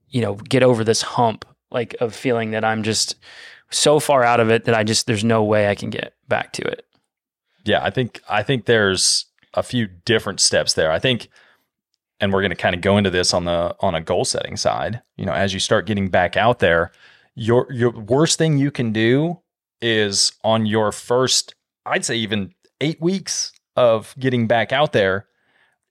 you 0.10 0.22
know, 0.22 0.36
get 0.36 0.64
over 0.64 0.84
this 0.84 1.02
hump, 1.02 1.46
like 1.72 1.96
of 2.00 2.16
feeling 2.16 2.52
that 2.52 2.64
I'm 2.64 2.84
just 2.84 3.16
so 3.70 4.00
far 4.00 4.24
out 4.24 4.40
of 4.40 4.50
it 4.50 4.66
that 4.66 4.76
I 4.76 4.84
just, 4.84 5.08
there's 5.08 5.24
no 5.24 5.44
way 5.44 5.70
I 5.70 5.76
can 5.76 5.90
get 5.90 6.14
back 6.28 6.54
to 6.54 6.62
it. 6.64 6.86
Yeah, 7.66 7.84
I 7.84 7.90
think 7.90 8.22
I 8.30 8.44
think 8.44 8.66
there's 8.66 9.26
a 9.54 9.62
few 9.62 9.88
different 9.88 10.40
steps 10.40 10.74
there. 10.74 10.90
I 10.90 11.00
think 11.00 11.28
and 12.20 12.34
we're 12.34 12.42
going 12.42 12.52
to 12.52 12.56
kind 12.56 12.76
of 12.76 12.82
go 12.82 12.98
into 12.98 13.10
this 13.10 13.34
on 13.34 13.46
the 13.46 13.76
on 13.80 13.96
a 13.96 14.02
goal 14.02 14.26
setting 14.26 14.58
side. 14.58 15.02
You 15.18 15.26
know, 15.26 15.34
as 15.34 15.54
you 15.54 15.60
start 15.60 15.86
getting 15.86 16.10
back 16.10 16.38
out 16.38 16.60
there, 16.60 16.92
your 17.38 17.72
your 17.72 17.92
worst 17.92 18.40
thing 18.40 18.58
you 18.58 18.72
can 18.72 18.92
do 18.92 19.40
is 19.80 20.32
on 20.44 20.66
your 20.66 20.92
first 20.92 21.54
I'd 21.86 22.04
say 22.04 22.16
even 22.16 22.54
8 22.82 23.00
weeks 23.00 23.52
of 23.76 24.16
getting 24.20 24.48
back 24.48 24.74
out 24.74 24.92
there 24.92 25.28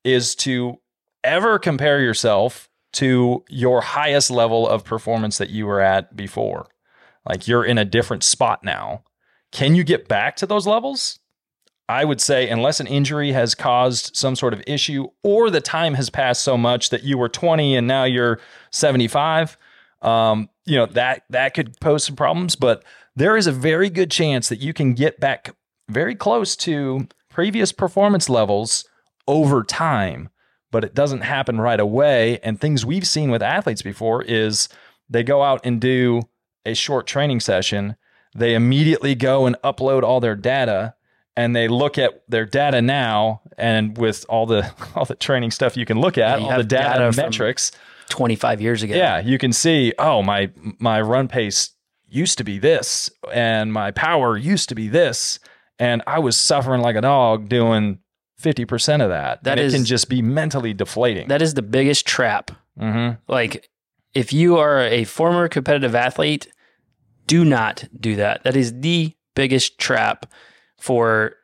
is 0.05 0.35
to 0.37 0.79
ever 1.23 1.59
compare 1.59 2.01
yourself 2.01 2.69
to 2.95 3.45
your 3.49 3.81
highest 3.81 4.31
level 4.31 4.69
of 4.69 4.85
performance 4.85 5.39
that 5.39 5.51
you 5.51 5.67
were 5.67 5.81
at 5.81 6.17
before. 6.17 6.67
Like 7.29 7.47
you're 7.47 7.65
in 7.65 7.79
a 7.79 7.85
different 7.85 8.25
spot 8.25 8.65
now. 8.65 9.05
Can 9.53 9.75
you 9.75 9.85
get 9.85 10.09
back 10.09 10.37
to 10.37 10.47
those 10.47 10.67
levels? 10.67 11.21
I 11.89 12.05
would 12.05 12.21
say, 12.21 12.49
unless 12.49 12.81
an 12.81 12.89
injury 12.89 13.31
has 13.33 13.55
caused 13.55 14.17
some 14.17 14.35
sort 14.35 14.53
of 14.53 14.63
issue 14.67 15.07
or 15.23 15.51
the 15.51 15.61
time 15.61 15.95
has 15.95 16.11
passed 16.11 16.43
so 16.43 16.57
much 16.57 16.91
that 16.91 17.05
you 17.05 17.17
were 17.17 17.29
20 17.29 17.77
and 17.77 17.87
now 17.87 18.03
you're 18.03 18.41
75, 18.73 19.57
um, 20.03 20.49
you 20.65 20.77
know, 20.77 20.87
that, 20.87 21.23
that 21.31 21.55
could 21.55 21.79
pose 21.81 22.05
some 22.05 22.17
problems. 22.17 22.57
But 22.57 22.85
there 23.15 23.37
is 23.37 23.47
a 23.47 23.53
very 23.53 23.91
good 23.91 24.11
chance 24.11 24.49
that 24.49 24.61
you 24.61 24.73
can 24.73 24.95
get 24.95 25.21
back 25.21 25.55
very 25.89 26.15
close 26.15 26.57
to 26.57 27.09
previous 27.31 27.73
performance 27.73 28.29
levels 28.29 28.89
over 29.29 29.63
time, 29.63 30.29
but 30.71 30.85
it 30.85 30.95
doesn't 30.95 31.23
happen 31.23 31.61
right 31.61 31.81
away. 31.81 32.39
And 32.43 32.61
things 32.61 32.85
we've 32.85 33.07
seen 33.07 33.31
with 33.31 33.43
athletes 33.43 33.83
before 33.83 34.23
is 34.23 34.69
they 35.09 35.23
go 35.23 35.43
out 35.43 35.61
and 35.65 35.81
do 35.81 36.23
a 36.65 36.75
short 36.75 37.07
training 37.07 37.41
session, 37.41 37.97
they 38.35 38.55
immediately 38.55 39.15
go 39.15 39.47
and 39.47 39.57
upload 39.65 40.03
all 40.03 40.21
their 40.21 40.35
data 40.35 40.95
and 41.37 41.55
they 41.55 41.69
look 41.69 41.99
at 41.99 42.23
their 42.29 42.47
data 42.47 42.81
now 42.81 43.43
and 43.59 43.97
with 43.99 44.25
all 44.29 44.47
the 44.47 44.73
all 44.95 45.05
the 45.05 45.15
training 45.15 45.51
stuff 45.51 45.77
you 45.77 45.85
can 45.87 46.01
look 46.01 46.19
at 46.19 46.39
all 46.41 46.57
the 46.57 46.65
data, 46.65 46.99
data 46.99 47.13
from- 47.13 47.25
metrics 47.25 47.73
25 48.09 48.61
years 48.61 48.83
ago. 48.83 48.95
yeah 48.95 49.19
you 49.21 49.38
can 49.38 49.53
see 49.53 49.92
oh 49.99 50.23
my 50.23 50.51
my 50.79 51.01
run 51.01 51.29
pace 51.29 51.71
used 52.09 52.38
to 52.38 52.45
be 52.45 52.59
this 52.59 53.11
and 53.33 53.73
my 53.73 53.90
power 53.90 54.37
used 54.37 54.69
to 54.69 54.75
be 54.75 54.88
this 54.88 55.38
and 55.79 56.03
i 56.07 56.19
was 56.19 56.37
suffering 56.37 56.81
like 56.81 56.95
a 56.97 57.01
dog 57.01 57.49
doing 57.49 57.99
50% 58.42 59.03
of 59.03 59.09
that 59.09 59.42
That 59.45 59.59
is- 59.59 59.73
it 59.73 59.77
can 59.79 59.85
just 59.87 60.09
be 60.11 60.21
mentally 60.23 60.75
deflating 60.75 61.29
That 61.29 61.40
is 61.42 61.55
the 61.55 61.62
biggest 61.62 62.07
trap 62.07 62.51
hmm 62.79 63.11
Like, 63.29 63.69
if 64.14 64.33
you 64.33 64.57
are 64.59 64.81
a 64.83 65.05
former 65.05 65.49
competitive 65.49 65.95
athlete, 65.95 66.47
do 67.27 67.45
not 67.45 67.85
do 67.99 68.16
that. 68.16 68.45
That 68.45 68.55
is 68.57 68.81
the 68.81 69.14
biggest 69.35 69.79
trap 69.79 70.27
for 70.79 71.35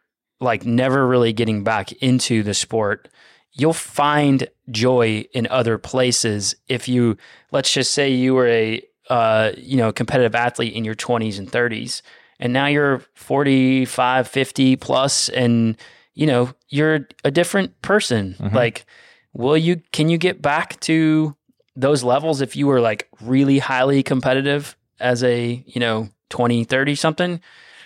like 0.40 0.64
never 0.66 1.06
really 1.06 1.32
getting 1.32 1.64
back 1.64 1.92
into 2.02 2.42
the 2.42 2.54
sport. 2.54 3.08
You'll 3.52 3.72
find 3.72 4.48
joy 4.70 5.26
in 5.34 5.46
other 5.48 5.78
places 5.78 6.54
if 6.68 6.88
you, 6.88 7.16
let's 7.50 7.72
just 7.72 7.92
say 7.92 8.10
you 8.10 8.34
were 8.34 8.48
a, 8.48 8.82
uh, 9.10 9.52
you 9.56 9.76
know, 9.76 9.92
competitive 9.92 10.34
athlete 10.34 10.72
in 10.72 10.84
your 10.84 10.94
20s 10.94 11.38
and 11.38 11.50
30s, 11.50 12.02
and 12.40 12.52
now 12.52 12.66
you're 12.66 13.02
45, 13.14 14.26
50 14.28 14.76
plus, 14.76 15.28
and, 15.28 15.76
you 16.14 16.26
know, 16.26 16.52
you're 16.68 17.06
a 17.24 17.30
different 17.30 17.80
person. 17.82 18.36
Mhm. 18.40 18.52
Like, 18.54 18.86
will 19.32 19.56
you, 19.56 19.82
can 19.92 20.08
you 20.08 20.18
get 20.18 20.40
back 20.40 20.80
to 20.80 21.36
those 21.76 22.02
levels 22.02 22.40
if 22.40 22.56
you 22.56 22.66
were 22.66 22.80
like 22.80 23.08
really 23.20 23.58
highly 23.58 24.02
competitive 24.02 24.76
as 25.00 25.22
a, 25.22 25.62
you 25.66 25.80
know, 25.80 26.08
20, 26.30 26.64
30 26.64 26.94
something? 26.94 27.40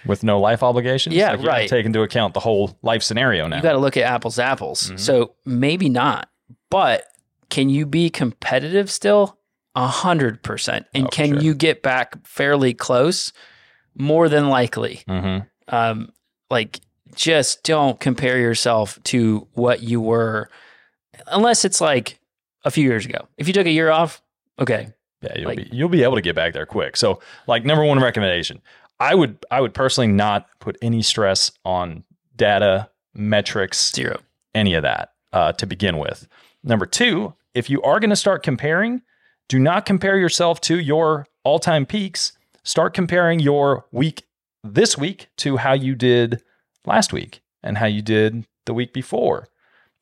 With 0.07 0.23
no 0.25 0.39
life 0.41 0.63
obligations 0.63 1.15
Yeah, 1.15 1.33
Like, 1.33 1.41
you 1.41 1.47
right. 1.49 1.69
take 1.69 1.87
into 1.87 2.03
account 2.03 2.35
the 2.35 2.41
whole 2.41 2.79
life 2.83 3.03
scenario 3.03 3.47
now 3.49 3.57
You 3.57 3.63
got 3.63 3.73
to 3.73 3.79
look 3.79 3.97
at 3.97 4.05
apples 4.05 4.37
to 4.37 4.45
apples. 4.45 4.91
Mhm. 4.91 4.99
So 5.01 5.35
maybe 5.45 5.89
not, 5.89 6.29
but 6.71 7.05
can 7.51 7.69
you 7.69 7.87
be 7.87 8.11
competitive 8.11 8.91
still? 8.91 9.39
A 9.75 9.87
hundred 9.87 10.43
percent. 10.43 10.87
And 10.95 11.07
Oh, 11.07 11.09
can 11.11 11.29
sure. 11.35 11.41
you 11.41 11.55
get 11.55 11.83
back 11.83 12.15
fairly 12.27 12.73
close? 12.75 13.33
More 13.99 14.29
than 14.29 14.49
likely. 14.49 15.03
hmm 15.09 15.39
Um, 15.69 16.11
like 16.51 16.81
just 17.15 17.63
don't 17.65 17.99
compare 17.99 18.39
yourself 18.39 18.99
to 19.05 19.47
what 19.55 19.83
you 19.83 20.01
were 20.01 20.49
unless 21.29 21.65
it's 21.65 21.81
like 21.81 22.19
a 22.65 22.71
few 22.71 22.85
years 22.85 23.07
ago. 23.07 23.27
If 23.39 23.47
you 23.49 23.55
took 23.55 23.67
a 23.67 23.71
year 23.71 23.91
off, 23.91 24.23
okay. 24.59 24.89
Yeah, 25.23 25.33
you'll 25.37 25.47
Like- 25.49 25.71
be 25.71 25.77
you'll 25.77 25.89
be 25.89 26.03
able 26.03 26.17
to 26.17 26.21
get 26.23 26.35
back 26.37 26.53
there 26.53 26.67
quick. 26.67 26.97
So, 26.97 27.21
like 27.47 27.65
number 27.65 27.85
one 27.85 27.99
recommendation, 28.01 28.61
I 28.99 29.15
would 29.15 29.45
I 29.51 29.61
would 29.61 29.75
personally 29.75 30.09
not 30.13 30.47
put 30.61 30.77
any 30.81 31.03
stress 31.03 31.51
on 31.65 32.05
data, 32.35 32.91
metrics, 33.15 33.93
Zero. 33.95 34.19
any 34.55 34.75
of 34.75 34.83
that 34.83 35.13
uh, 35.33 35.53
to 35.53 35.67
begin 35.67 35.99
with. 35.99 36.27
Number 36.63 36.87
two, 36.87 37.35
if 37.55 37.71
you 37.71 37.81
are 37.83 38.01
going 38.01 38.11
to 38.11 38.17
start 38.17 38.43
comparing, 38.43 39.03
do 39.49 39.59
not 39.59 39.87
compare 39.87 40.19
yourself 40.19 40.61
to 40.63 40.79
your 40.79 41.27
all 41.45 41.59
time 41.59 41.87
peaks. 41.87 42.33
Start 42.65 42.95
comparing 42.95 43.39
your 43.39 43.87
week 43.93 44.25
this 44.65 44.99
week 44.99 45.29
to 45.37 45.59
how 45.59 45.73
you 45.73 45.95
did 45.95 46.43
last 46.85 47.13
week 47.13 47.41
and 47.63 47.79
how 47.79 47.87
you 47.87 48.03
did 48.03 48.47
the 48.65 48.75
week 48.75 48.93
before. 48.93 49.49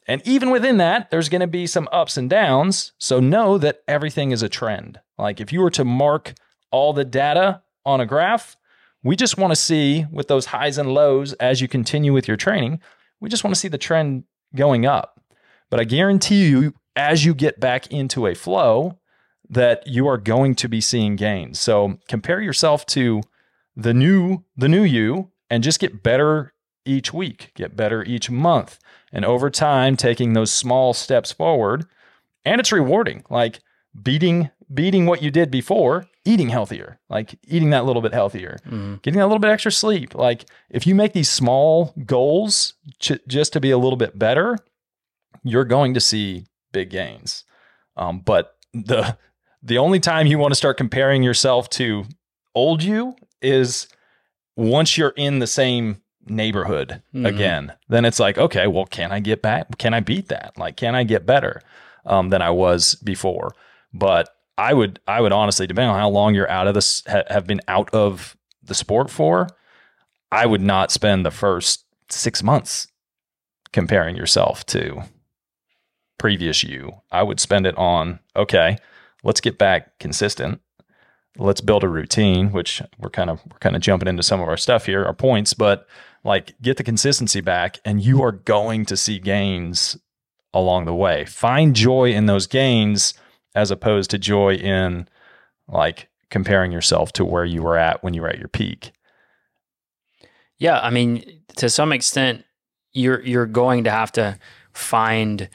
And 0.07 0.27
even 0.27 0.51
within 0.51 0.77
that, 0.79 1.11
there's 1.11 1.29
going 1.29 1.41
to 1.41 1.47
be 1.47 1.67
some 1.67 1.89
ups 1.93 2.17
and 2.17 2.29
downs. 2.29 2.93
So 2.99 3.21
know 3.21 3.59
that 3.59 3.83
everything 3.89 4.31
is 4.33 4.43
a 4.43 4.49
trend. 4.49 5.01
Like 5.19 5.41
if 5.41 5.53
you 5.53 5.61
were 5.61 5.71
to 5.71 5.85
mark 5.85 6.35
all 6.71 6.93
the 6.93 7.05
data 7.05 7.63
on 7.87 8.01
a 8.01 8.07
graph, 8.07 8.57
we 9.05 9.15
just 9.15 9.39
want 9.39 9.53
to 9.53 9.57
see 9.57 10.07
with 10.11 10.29
those 10.29 10.47
highs 10.47 10.79
and 10.79 10.93
lows 10.93 11.35
as 11.35 11.61
you 11.61 11.69
continue 11.69 12.13
with 12.13 12.27
your 12.27 12.37
training, 12.37 12.81
we 13.21 13.29
just 13.29 13.45
want 13.45 13.55
to 13.55 13.61
see 13.61 13.69
the 13.69 13.79
trend 13.79 14.25
going 14.57 14.87
up. 14.87 15.21
But 15.71 15.79
I 15.79 15.85
guarantee 15.85 16.49
you, 16.49 16.75
as 16.97 17.25
you 17.25 17.35
get 17.35 17.61
back 17.61 17.87
into 17.93 18.27
a 18.27 18.35
flow, 18.35 18.99
that 19.49 19.87
you 19.87 20.09
are 20.09 20.19
going 20.19 20.55
to 20.57 20.69
be 20.69 20.81
seeing 20.81 21.17
gains. 21.17 21.61
So 21.61 21.99
compare 22.09 22.41
yourself 22.41 22.87
to 22.87 23.21
the 23.77 23.93
new 23.93 24.45
the 24.57 24.69
new 24.69 24.83
you 24.83 25.31
and 25.51 25.63
just 25.63 25.81
get 25.81 26.03
better 26.03 26.55
each 26.87 27.13
week, 27.13 27.53
get 27.55 27.77
better 27.77 28.03
each 28.05 28.31
month. 28.31 28.79
And 29.13 29.25
over 29.25 29.51
time 29.51 29.97
taking 29.97 30.33
those 30.33 30.53
small 30.53 30.95
steps 30.95 31.33
forward 31.33 31.87
and 32.45 32.61
it's 32.61 32.73
rewarding. 32.73 33.25
Like 33.29 33.61
beating 34.01 34.51
beating 34.73 35.07
what 35.07 35.23
you 35.23 35.31
did 35.31 35.51
before, 35.51 36.07
eating 36.25 36.49
healthier, 36.49 36.99
like 37.09 37.35
eating 37.47 37.71
that 37.71 37.85
little 37.85 38.03
bit 38.03 38.13
healthier, 38.13 38.59
mm. 38.67 39.01
getting 39.03 39.21
a 39.21 39.27
little 39.27 39.39
bit 39.39 39.51
extra 39.51 39.73
sleep. 39.73 40.15
Like 40.15 40.47
if 40.71 40.87
you 40.87 40.95
make 40.95 41.13
these 41.13 41.31
small 41.31 41.95
goals 42.07 42.75
ch- 43.01 43.21
just 43.29 43.53
to 43.53 43.61
be 43.61 43.71
a 43.71 43.79
little 43.79 43.97
bit 43.97 44.19
better, 44.19 44.59
you're 45.43 45.65
going 45.65 45.95
to 45.95 46.01
see 46.01 46.47
big 46.73 46.91
gains. 46.91 47.45
Um, 47.97 48.21
but 48.21 48.57
the 48.73 49.17
the 49.63 49.79
only 49.79 50.01
time 50.01 50.27
you 50.27 50.39
want 50.39 50.53
to 50.53 50.57
start 50.57 50.77
comparing 50.77 51.23
yourself 51.23 51.71
to 51.71 52.05
old 52.55 52.83
you 52.83 53.17
is 53.41 53.89
once 54.57 54.97
you're 54.99 55.15
in 55.17 55.39
the 55.39 55.47
same 55.47 56.01
neighborhood 56.27 57.03
mm-hmm. 57.15 57.27
again, 57.27 57.73
then 57.89 58.05
it's 58.05 58.21
like, 58.21 58.39
okay, 58.39 58.67
well, 58.67 58.87
can 58.87 59.13
I 59.13 59.21
get 59.21 59.43
back? 59.43 59.79
Can 59.79 59.95
I 59.95 60.01
beat 60.01 60.29
that? 60.29 60.53
Like, 60.57 60.77
can 60.77 60.95
I 60.95 61.05
get 61.05 61.27
better 61.27 61.63
um, 62.05 62.31
than 62.31 62.43
I 62.43 62.51
was 62.51 62.95
before? 62.97 63.55
But 63.93 64.34
I 64.57 64.73
would, 64.75 65.01
I 65.07 65.21
would 65.21 65.33
honestly, 65.33 65.67
depending 65.67 65.91
on 65.91 65.99
how 65.99 66.09
long 66.09 66.35
you're 66.35 66.51
out 66.51 66.67
of 66.67 66.75
this, 66.75 67.03
ha- 67.07 67.25
have 67.29 67.47
been 67.47 67.61
out 67.69 67.91
of 67.93 68.37
the 68.63 68.75
sport 68.75 69.11
for, 69.11 69.49
I 70.31 70.47
would 70.47 70.63
not 70.63 70.91
spend 70.91 71.25
the 71.25 71.31
first 71.31 71.85
six 72.09 72.43
months 72.43 72.87
comparing 73.73 74.17
yourself 74.17 74.65
to 74.67 75.03
previous 76.19 76.63
you. 76.63 76.93
I 77.11 77.23
would 77.23 77.41
spend 77.41 77.67
it 77.67 77.77
on, 77.77 78.21
okay, 78.37 78.79
let's 79.23 79.41
get 79.41 79.59
back 79.59 79.99
consistent 79.99 80.61
let's 81.39 81.61
build 81.61 81.85
a 81.85 81.89
routine, 81.89 82.53
which 82.53 82.83
we're 82.99 83.11
kind 83.11 83.31
of 83.31 83.41
we're 83.51 83.59
kind 83.59 83.77
of 83.77 83.83
jumping 83.83 84.09
into 84.09 84.23
some 84.23 84.41
of 84.41 84.49
our 84.49 84.57
stuff 84.57 84.87
here, 84.87 85.05
our 85.05 85.15
points, 85.15 85.55
but 85.55 85.87
like 86.23 86.61
get 86.63 86.77
the 86.77 86.85
consistency 86.85 87.41
back 87.41 87.79
and 87.85 88.03
you 88.03 88.23
are 88.23 88.33
going 88.33 88.85
to 88.87 88.97
see 88.97 89.19
gains 89.19 89.97
along 90.53 90.85
the 90.85 90.95
way. 90.95 91.25
Find 91.25 91.75
joy 91.75 92.13
in 92.13 92.27
those 92.27 92.47
gains 92.47 93.15
as 93.55 93.71
opposed 93.71 94.11
to 94.11 94.19
joy 94.19 94.55
in 94.55 95.09
like 95.69 96.09
comparing 96.31 96.73
yourself 96.73 97.13
to 97.13 97.25
where 97.25 97.45
you 97.45 97.63
were 97.63 97.77
at 97.77 98.03
when 98.03 98.15
you 98.15 98.23
were 98.23 98.29
at 98.29 98.39
your 98.39 98.49
peak. 98.49 98.93
Yeah, 100.59 100.81
I 100.81 100.91
mean, 100.91 101.43
to 101.57 101.69
some 101.69 101.93
extent 101.93 102.45
you're 102.93 103.21
you're 103.23 103.47
going 103.47 103.85
to 103.85 103.91
have 103.91 104.13
to 104.13 104.39
find 104.73 105.49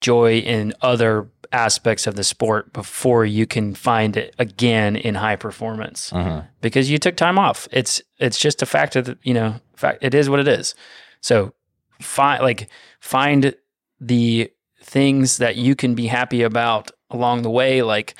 joy 0.00 0.38
in 0.38 0.74
other 0.82 1.28
aspects 1.52 2.06
of 2.06 2.14
the 2.16 2.24
sport 2.24 2.72
before 2.72 3.24
you 3.24 3.46
can 3.46 3.74
find 3.74 4.16
it 4.16 4.34
again 4.38 4.96
in 4.96 5.14
high 5.14 5.36
performance 5.36 6.12
uh-huh. 6.12 6.42
because 6.60 6.90
you 6.90 6.98
took 6.98 7.16
time 7.16 7.38
off. 7.38 7.68
It's 7.70 8.02
it's 8.18 8.38
just 8.38 8.62
a 8.62 8.66
fact 8.66 8.96
of 8.96 9.04
the, 9.04 9.18
you 9.22 9.34
know 9.34 9.56
fact 9.76 9.98
it 10.02 10.14
is 10.14 10.30
what 10.30 10.40
it 10.40 10.48
is. 10.48 10.74
So 11.20 11.52
find 12.00 12.42
like 12.42 12.68
find 13.00 13.54
the 14.00 14.50
things 14.82 15.36
that 15.38 15.56
you 15.56 15.74
can 15.74 15.94
be 15.94 16.06
happy 16.06 16.42
about 16.42 16.90
along 17.12 17.42
the 17.42 17.50
way, 17.50 17.82
like 17.82 18.14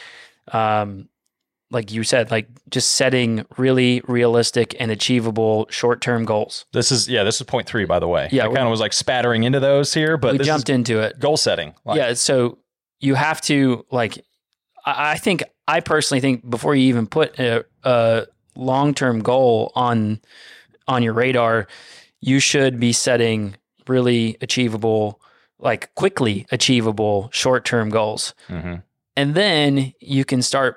um, 0.52 1.08
like 1.70 1.90
you 1.90 2.04
said, 2.04 2.30
like 2.30 2.48
just 2.68 2.92
setting 2.92 3.46
really 3.56 4.02
realistic 4.06 4.76
and 4.78 4.90
achievable 4.90 5.66
short 5.70 6.00
term 6.00 6.24
goals. 6.24 6.66
This 6.72 6.92
is 6.92 7.08
yeah, 7.08 7.24
this 7.24 7.40
is 7.40 7.46
point 7.46 7.66
three, 7.66 7.86
by 7.86 7.98
the 7.98 8.08
way. 8.08 8.28
Yeah, 8.30 8.44
I 8.44 8.48
kind 8.48 8.58
of 8.60 8.70
was 8.70 8.80
like 8.80 8.92
spattering 8.92 9.44
into 9.44 9.60
those 9.60 9.94
here, 9.94 10.16
but 10.16 10.32
we 10.32 10.44
jumped 10.44 10.68
into 10.68 11.00
it. 11.00 11.18
Goal 11.18 11.36
setting. 11.36 11.74
Like. 11.84 11.96
Yeah, 11.96 12.14
so 12.14 12.58
you 13.00 13.14
have 13.14 13.40
to 13.42 13.86
like 13.90 14.24
I 14.84 15.16
think 15.16 15.42
I 15.66 15.80
personally 15.80 16.20
think 16.20 16.48
before 16.48 16.74
you 16.74 16.88
even 16.88 17.06
put 17.06 17.38
a, 17.38 17.64
a 17.84 18.26
long 18.54 18.94
term 18.94 19.20
goal 19.20 19.72
on 19.74 20.20
on 20.86 21.02
your 21.02 21.14
radar, 21.14 21.68
you 22.20 22.38
should 22.38 22.78
be 22.78 22.92
setting 22.92 23.56
really 23.86 24.36
achievable, 24.40 25.21
like 25.62 25.94
quickly 25.94 26.46
achievable 26.50 27.30
short 27.32 27.64
term 27.64 27.88
goals, 27.88 28.34
mm-hmm. 28.48 28.76
and 29.16 29.34
then 29.34 29.94
you 30.00 30.24
can 30.24 30.42
start, 30.42 30.76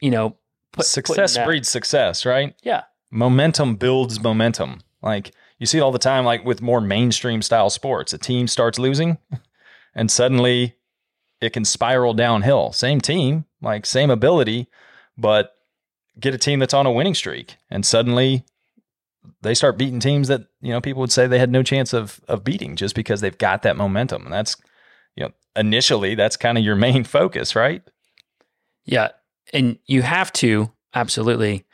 you 0.00 0.10
know, 0.10 0.36
put, 0.72 0.86
success 0.86 1.38
breeds 1.38 1.68
success, 1.68 2.26
right? 2.26 2.54
Yeah, 2.62 2.82
momentum 3.10 3.76
builds 3.76 4.20
momentum. 4.20 4.80
Like 5.02 5.32
you 5.58 5.66
see 5.66 5.80
all 5.80 5.92
the 5.92 5.98
time, 5.98 6.24
like 6.24 6.44
with 6.44 6.62
more 6.62 6.80
mainstream 6.80 7.42
style 7.42 7.70
sports, 7.70 8.12
a 8.12 8.18
team 8.18 8.48
starts 8.48 8.78
losing, 8.78 9.18
and 9.94 10.10
suddenly 10.10 10.76
it 11.40 11.52
can 11.52 11.64
spiral 11.64 12.14
downhill. 12.14 12.72
Same 12.72 13.00
team, 13.00 13.44
like 13.60 13.84
same 13.84 14.10
ability, 14.10 14.68
but 15.18 15.54
get 16.18 16.34
a 16.34 16.38
team 16.38 16.58
that's 16.58 16.74
on 16.74 16.86
a 16.86 16.92
winning 16.92 17.14
streak 17.14 17.56
and 17.70 17.84
suddenly 17.84 18.44
they 19.42 19.54
start 19.54 19.78
beating 19.78 20.00
teams 20.00 20.28
that, 20.28 20.42
you 20.60 20.70
know, 20.70 20.80
people 20.80 21.00
would 21.00 21.12
say 21.12 21.26
they 21.26 21.38
had 21.38 21.50
no 21.50 21.62
chance 21.62 21.92
of 21.92 22.20
of 22.28 22.44
beating 22.44 22.76
just 22.76 22.94
because 22.94 23.20
they've 23.20 23.38
got 23.38 23.62
that 23.62 23.76
momentum. 23.76 24.24
And 24.24 24.32
that's, 24.32 24.56
you 25.16 25.24
know, 25.24 25.32
initially 25.56 26.14
that's 26.14 26.36
kind 26.36 26.58
of 26.58 26.64
your 26.64 26.76
main 26.76 27.04
focus, 27.04 27.54
right? 27.56 27.82
Yeah. 28.84 29.08
And 29.52 29.78
you 29.86 30.02
have 30.02 30.32
to 30.34 30.72
absolutely 30.94 31.64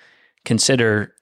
consider 0.44 1.14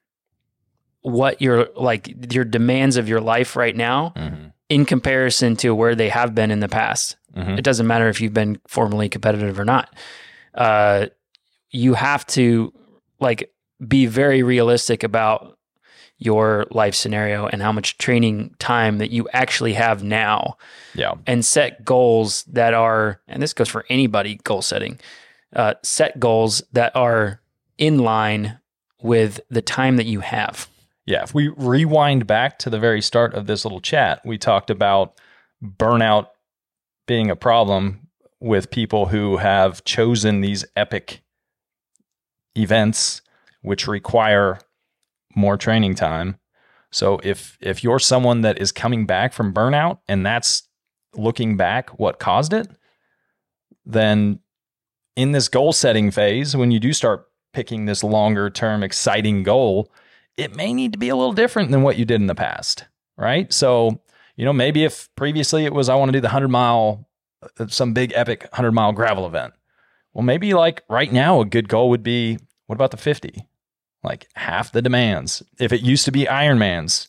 what 1.03 1.41
your 1.41 1.69
like 1.77 2.33
your 2.33 2.45
demands 2.45 2.97
of 2.97 3.09
your 3.09 3.21
life 3.21 3.55
right 3.55 3.77
now 3.77 4.13
mm-hmm. 4.17 4.49
in 4.69 4.85
comparison 4.85 5.55
to 5.57 5.75
where 5.75 5.95
they 5.95 6.09
have 6.09 6.35
been 6.35 6.51
in 6.51 6.61
the 6.61 6.69
past. 6.69 7.17
Mm-hmm. 7.37 7.59
It 7.59 7.63
doesn't 7.63 7.87
matter 7.87 8.09
if 8.09 8.21
you've 8.21 8.35
been 8.35 8.61
formally 8.67 9.09
competitive 9.09 9.61
or 9.61 9.65
not. 9.65 9.95
Uh, 10.55 11.07
you 11.71 11.95
have 11.95 12.27
to 12.29 12.73
like 13.21 13.53
be 13.87 14.07
very 14.07 14.43
realistic 14.43 15.03
about 15.03 15.56
your 16.19 16.67
life 16.71 16.95
scenario 16.95 17.47
and 17.47 17.61
how 17.61 17.73
much 17.73 17.99
training 17.99 18.55
time 18.59 18.99
that 18.99 19.11
you 19.11 19.29
actually 19.33 19.75
have 19.75 20.03
now. 20.03 20.57
Yeah. 20.95 21.15
And 21.27 21.45
set 21.45 21.85
goals 21.85 22.45
that 22.45 22.75
are, 22.75 23.21
and 23.29 23.43
this 23.43 23.53
goes 23.53 23.69
for 23.69 23.85
anybody 23.91 24.37
goal 24.45 24.63
setting, 24.63 24.99
uh, 25.55 25.75
set 25.83 26.19
goals 26.19 26.63
that 26.73 26.95
are 26.97 27.41
in 27.79 27.99
line 27.99 28.59
with 29.03 29.41
the 29.51 29.63
time 29.63 29.97
that 29.97 30.07
you 30.07 30.21
have. 30.21 30.69
Yeah. 31.05 31.23
If 31.23 31.35
we 31.35 31.49
rewind 31.49 32.27
back 32.27 32.59
to 32.61 32.71
the 32.71 32.79
very 32.79 33.03
start 33.03 33.35
of 33.35 33.47
this 33.47 33.65
little 33.65 33.81
chat, 33.81 34.21
we 34.25 34.39
talked 34.39 34.71
about 34.71 35.21
burnout 35.63 36.29
being 37.07 37.31
a 37.31 37.37
problem 37.37 38.09
with 38.41 38.71
people 38.71 39.07
who 39.07 39.37
have 39.37 39.85
chosen 39.85 40.41
these 40.41 40.65
epic 40.75 41.23
events 42.57 43.23
which 43.63 43.87
require 43.87 44.59
more 45.37 45.57
training 45.57 45.95
time. 45.95 46.39
So 46.91 47.21
if 47.23 47.59
if 47.61 47.85
you're 47.85 47.99
someone 47.99 48.41
that 48.41 48.59
is 48.59 48.73
coming 48.73 49.07
back 49.07 49.33
from 49.33 49.53
burnout 49.53 49.99
and 50.09 50.25
that's 50.25 50.69
looking 51.15 51.57
back 51.57 51.99
what 51.99 52.19
caused 52.19 52.53
it, 52.53 52.69
then 53.85 54.41
in 55.15 55.33
this 55.33 55.49
goal 55.49 55.73
setting 55.73 56.11
phase 56.11 56.57
when 56.57 56.71
you 56.71 56.81
do 56.81 56.93
start 56.93 57.27
picking 57.53 57.85
this 57.85 58.03
longer 58.03 58.51
term 58.51 58.83
exciting 58.83 59.43
goal, 59.43 59.93
it 60.37 60.57
may 60.57 60.73
need 60.73 60.93
to 60.93 60.99
be 60.99 61.09
a 61.09 61.17
little 61.17 61.33
different 61.33 61.71
than 61.71 61.83
what 61.83 61.97
you 61.97 62.05
did 62.05 62.21
in 62.21 62.27
the 62.27 62.35
past, 62.35 62.87
right? 63.17 63.53
So 63.53 64.01
you 64.37 64.45
know, 64.45 64.53
maybe 64.53 64.85
if 64.85 65.09
previously 65.17 65.65
it 65.65 65.73
was 65.73 65.89
I 65.89 65.95
want 65.95 66.11
to 66.11 66.13
do 66.13 66.21
the 66.21 66.27
100 66.27 66.49
mile, 66.49 67.09
uh, 67.59 67.67
some 67.69 67.93
big 67.93 68.13
epic 68.15 68.43
100 68.43 68.73
mile 68.73 68.93
gravel 68.93 69.27
event. 69.27 69.55
Well, 70.13 70.25
maybe 70.25 70.55
like 70.55 70.83
right 70.89 71.13
now, 71.13 71.41
a 71.41 71.45
good 71.45 71.69
goal 71.69 71.91
would 71.91 72.03
be 72.03 72.39
what 72.67 72.75
about 72.75 72.91
the 72.91 72.97
50? 72.97 73.47
Like 74.07 74.29
half 74.37 74.73
the 74.73 74.81
demands. 74.81 75.43
If 75.59 75.73
it 75.73 75.83
used 75.83 76.05
to 76.05 76.13
be 76.13 76.25
Ironmans, 76.25 77.09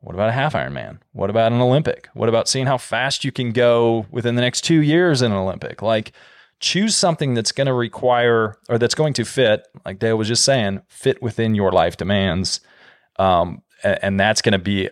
what 0.00 0.14
about 0.14 0.28
a 0.28 0.32
half 0.32 0.52
Ironman? 0.52 0.98
What 1.12 1.30
about 1.30 1.52
an 1.52 1.60
Olympic? 1.60 2.08
What 2.12 2.28
about 2.28 2.48
seeing 2.48 2.66
how 2.66 2.76
fast 2.76 3.24
you 3.24 3.32
can 3.32 3.52
go 3.52 4.06
within 4.10 4.34
the 4.34 4.42
next 4.42 4.62
two 4.62 4.82
years 4.82 5.22
in 5.22 5.32
an 5.32 5.38
Olympic? 5.38 5.80
Like, 5.80 6.12
choose 6.60 6.96
something 6.96 7.34
that's 7.34 7.52
going 7.52 7.68
to 7.68 7.72
require 7.72 8.56
or 8.68 8.78
that's 8.78 8.94
going 8.94 9.12
to 9.14 9.24
fit, 9.24 9.66
like 9.86 9.98
Dale 9.98 10.16
was 10.16 10.28
just 10.28 10.44
saying, 10.44 10.82
fit 10.88 11.22
within 11.22 11.54
your 11.54 11.70
life 11.72 11.96
demands. 11.96 12.60
Um, 13.18 13.62
and, 13.82 13.98
and 14.02 14.20
that's 14.20 14.42
going 14.42 14.52
to 14.52 14.58
be 14.58 14.90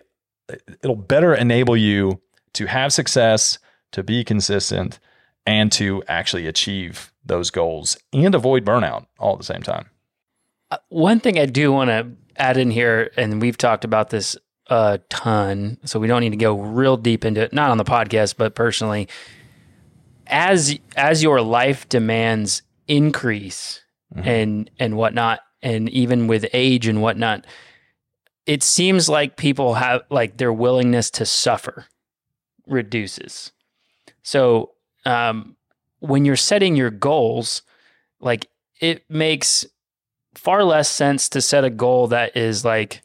it'll 0.81 0.95
better 0.95 1.33
enable 1.33 1.77
you 1.77 2.21
to 2.53 2.65
have 2.67 2.93
success, 2.93 3.59
to 3.91 4.03
be 4.03 4.23
consistent, 4.23 4.99
and 5.45 5.71
to 5.73 6.03
actually 6.07 6.47
achieve 6.47 7.11
those 7.25 7.49
goals 7.49 7.97
and 8.13 8.33
avoid 8.35 8.65
burnout 8.65 9.07
all 9.19 9.33
at 9.33 9.39
the 9.39 9.45
same 9.45 9.63
time. 9.63 9.89
Uh, 10.71 10.77
one 10.89 11.19
thing 11.19 11.37
I 11.39 11.45
do 11.45 11.71
want 11.71 11.89
to 11.89 12.11
add 12.35 12.57
in 12.57 12.71
here, 12.71 13.11
and 13.17 13.41
we've 13.41 13.57
talked 13.57 13.85
about 13.85 14.09
this 14.09 14.35
a 14.67 14.99
ton, 15.09 15.77
so 15.85 15.99
we 15.99 16.07
don't 16.07 16.21
need 16.21 16.29
to 16.31 16.35
go 16.37 16.59
real 16.59 16.97
deep 16.97 17.25
into 17.25 17.41
it, 17.41 17.53
not 17.53 17.69
on 17.69 17.77
the 17.77 17.83
podcast, 17.83 18.35
but 18.37 18.55
personally. 18.55 19.07
As 20.27 20.77
as 20.95 21.21
your 21.21 21.41
life 21.41 21.87
demands 21.89 22.61
increase 22.87 23.81
Mhm. 24.15 24.25
and 24.27 24.71
and 24.79 24.95
whatnot, 24.97 25.41
and 25.61 25.89
even 25.89 26.27
with 26.27 26.45
age 26.53 26.87
and 26.87 27.01
whatnot, 27.01 27.45
it 28.45 28.63
seems 28.63 29.09
like 29.09 29.35
people 29.35 29.73
have 29.75 30.03
like 30.09 30.37
their 30.37 30.53
willingness 30.53 31.11
to 31.11 31.25
suffer 31.25 31.85
reduces. 32.65 33.51
So 34.21 34.71
um, 35.05 35.57
when 35.99 36.23
you're 36.23 36.37
setting 36.37 36.75
your 36.77 36.89
goals, 36.89 37.63
like 38.21 38.47
it 38.79 39.03
makes 39.09 39.65
far 40.35 40.63
less 40.63 40.89
sense 40.89 41.29
to 41.29 41.41
set 41.41 41.63
a 41.63 41.69
goal 41.69 42.07
that 42.07 42.35
is 42.35 42.65
like 42.65 43.01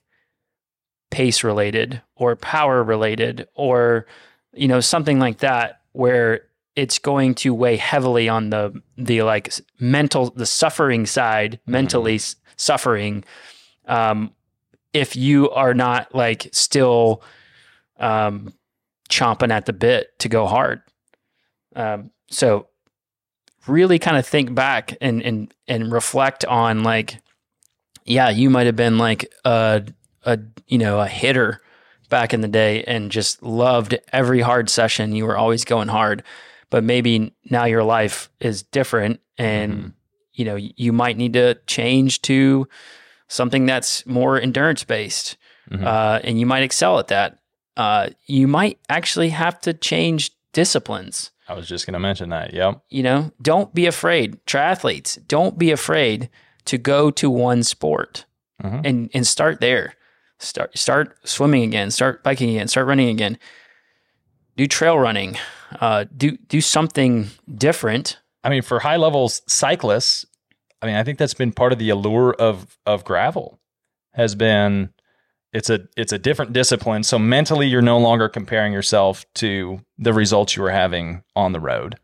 pace 1.10 1.42
related 1.42 2.02
or 2.16 2.36
power 2.36 2.82
related 2.82 3.48
or 3.54 4.06
you 4.52 4.68
know 4.68 4.80
something 4.80 5.18
like 5.18 5.38
that 5.38 5.80
where 5.92 6.42
it's 6.76 6.98
going 6.98 7.34
to 7.34 7.52
weigh 7.54 7.76
heavily 7.76 8.28
on 8.28 8.50
the 8.50 8.72
the 8.96 9.22
like 9.22 9.52
mental 9.80 10.30
the 10.30 10.46
suffering 10.46 11.06
side 11.06 11.58
mentally 11.66 12.16
s- 12.16 12.36
suffering. 12.56 13.24
Um 13.86 14.32
if 14.92 15.16
you 15.16 15.50
are 15.50 15.74
not 15.74 16.14
like 16.14 16.48
still 16.52 17.22
um 17.98 18.52
chomping 19.10 19.50
at 19.50 19.66
the 19.66 19.72
bit 19.72 20.18
to 20.20 20.28
go 20.28 20.46
hard. 20.46 20.82
Um 21.74 22.10
so 22.30 22.67
really 23.66 23.98
kind 23.98 24.16
of 24.16 24.26
think 24.26 24.54
back 24.54 24.96
and 25.00 25.22
and 25.22 25.52
and 25.66 25.92
reflect 25.92 26.44
on 26.44 26.82
like 26.82 27.18
yeah 28.04 28.30
you 28.30 28.48
might 28.50 28.66
have 28.66 28.76
been 28.76 28.98
like 28.98 29.32
a 29.44 29.84
a 30.24 30.38
you 30.66 30.78
know 30.78 31.00
a 31.00 31.06
hitter 31.06 31.60
back 32.08 32.32
in 32.32 32.40
the 32.40 32.48
day 32.48 32.82
and 32.84 33.10
just 33.10 33.42
loved 33.42 33.98
every 34.12 34.40
hard 34.40 34.70
session 34.70 35.14
you 35.14 35.26
were 35.26 35.36
always 35.36 35.64
going 35.64 35.88
hard 35.88 36.22
but 36.70 36.82
maybe 36.84 37.34
now 37.50 37.64
your 37.64 37.84
life 37.84 38.30
is 38.40 38.62
different 38.62 39.20
and 39.36 39.72
Mhm. 39.72 39.92
you 40.32 40.44
know 40.46 40.56
you 40.56 40.92
might 40.92 41.16
need 41.18 41.34
to 41.34 41.56
change 41.66 42.22
to 42.22 42.66
something 43.28 43.66
that's 43.66 44.06
more 44.06 44.40
endurance 44.40 44.84
based 44.84 45.36
Mhm. 45.70 45.84
uh, 45.84 46.20
and 46.24 46.40
you 46.40 46.46
might 46.46 46.62
excel 46.62 46.98
at 46.98 47.08
that 47.08 47.38
uh, 47.76 48.08
you 48.26 48.48
might 48.48 48.78
actually 48.88 49.28
have 49.28 49.60
to 49.60 49.72
change 49.74 50.30
disciplines 50.52 51.30
I 51.48 51.54
was 51.54 51.66
just 51.68 51.86
going 51.86 51.94
to 51.94 51.98
mention 52.00 52.28
that. 52.30 52.52
Yep. 52.52 52.82
you 52.90 53.02
know 53.02 53.30
don't 53.40 53.74
be 53.74 53.86
afraid 53.86 54.38
triathletes 54.46 55.18
don't 55.28 55.58
be 55.58 55.70
afraid 55.70 56.28
to 56.66 56.76
go 56.78 57.10
to 57.10 57.30
one 57.30 57.62
sport 57.62 58.24
Mhm. 58.62 58.80
and 58.84 59.10
and 59.14 59.26
start 59.26 59.60
there 59.60 59.94
start 60.38 60.76
start 60.76 61.16
swimming 61.24 61.62
again 61.62 61.90
start 61.90 62.22
biking 62.22 62.50
again 62.50 62.68
start 62.68 62.86
running 62.86 63.08
again 63.08 63.38
do 64.56 64.66
trail 64.66 64.98
running 64.98 65.36
uh, 65.80 66.04
do 66.16 66.36
do 66.48 66.60
something 66.60 67.28
different 67.54 68.18
I 68.44 68.50
mean, 68.50 68.62
for 68.62 68.78
high 68.80 68.96
levels 68.96 69.42
cyclists, 69.46 70.24
I 70.80 70.86
mean, 70.86 70.94
I 70.94 71.02
think 71.02 71.18
that's 71.18 71.34
been 71.34 71.52
part 71.52 71.72
of 71.72 71.78
the 71.78 71.90
allure 71.90 72.32
of 72.34 72.78
of 72.86 73.04
gravel 73.04 73.58
has 74.14 74.34
been 74.34 74.90
it's 75.52 75.70
a 75.70 75.80
it's 75.96 76.12
a 76.12 76.18
different 76.18 76.52
discipline. 76.52 77.02
So 77.02 77.18
mentally, 77.18 77.66
you're 77.66 77.82
no 77.82 77.98
longer 77.98 78.28
comparing 78.28 78.72
yourself 78.72 79.24
to 79.34 79.80
the 79.98 80.12
results 80.12 80.56
you 80.56 80.62
were 80.62 80.70
having 80.70 81.22
on 81.34 81.52
the 81.52 81.60
road. 81.60 81.98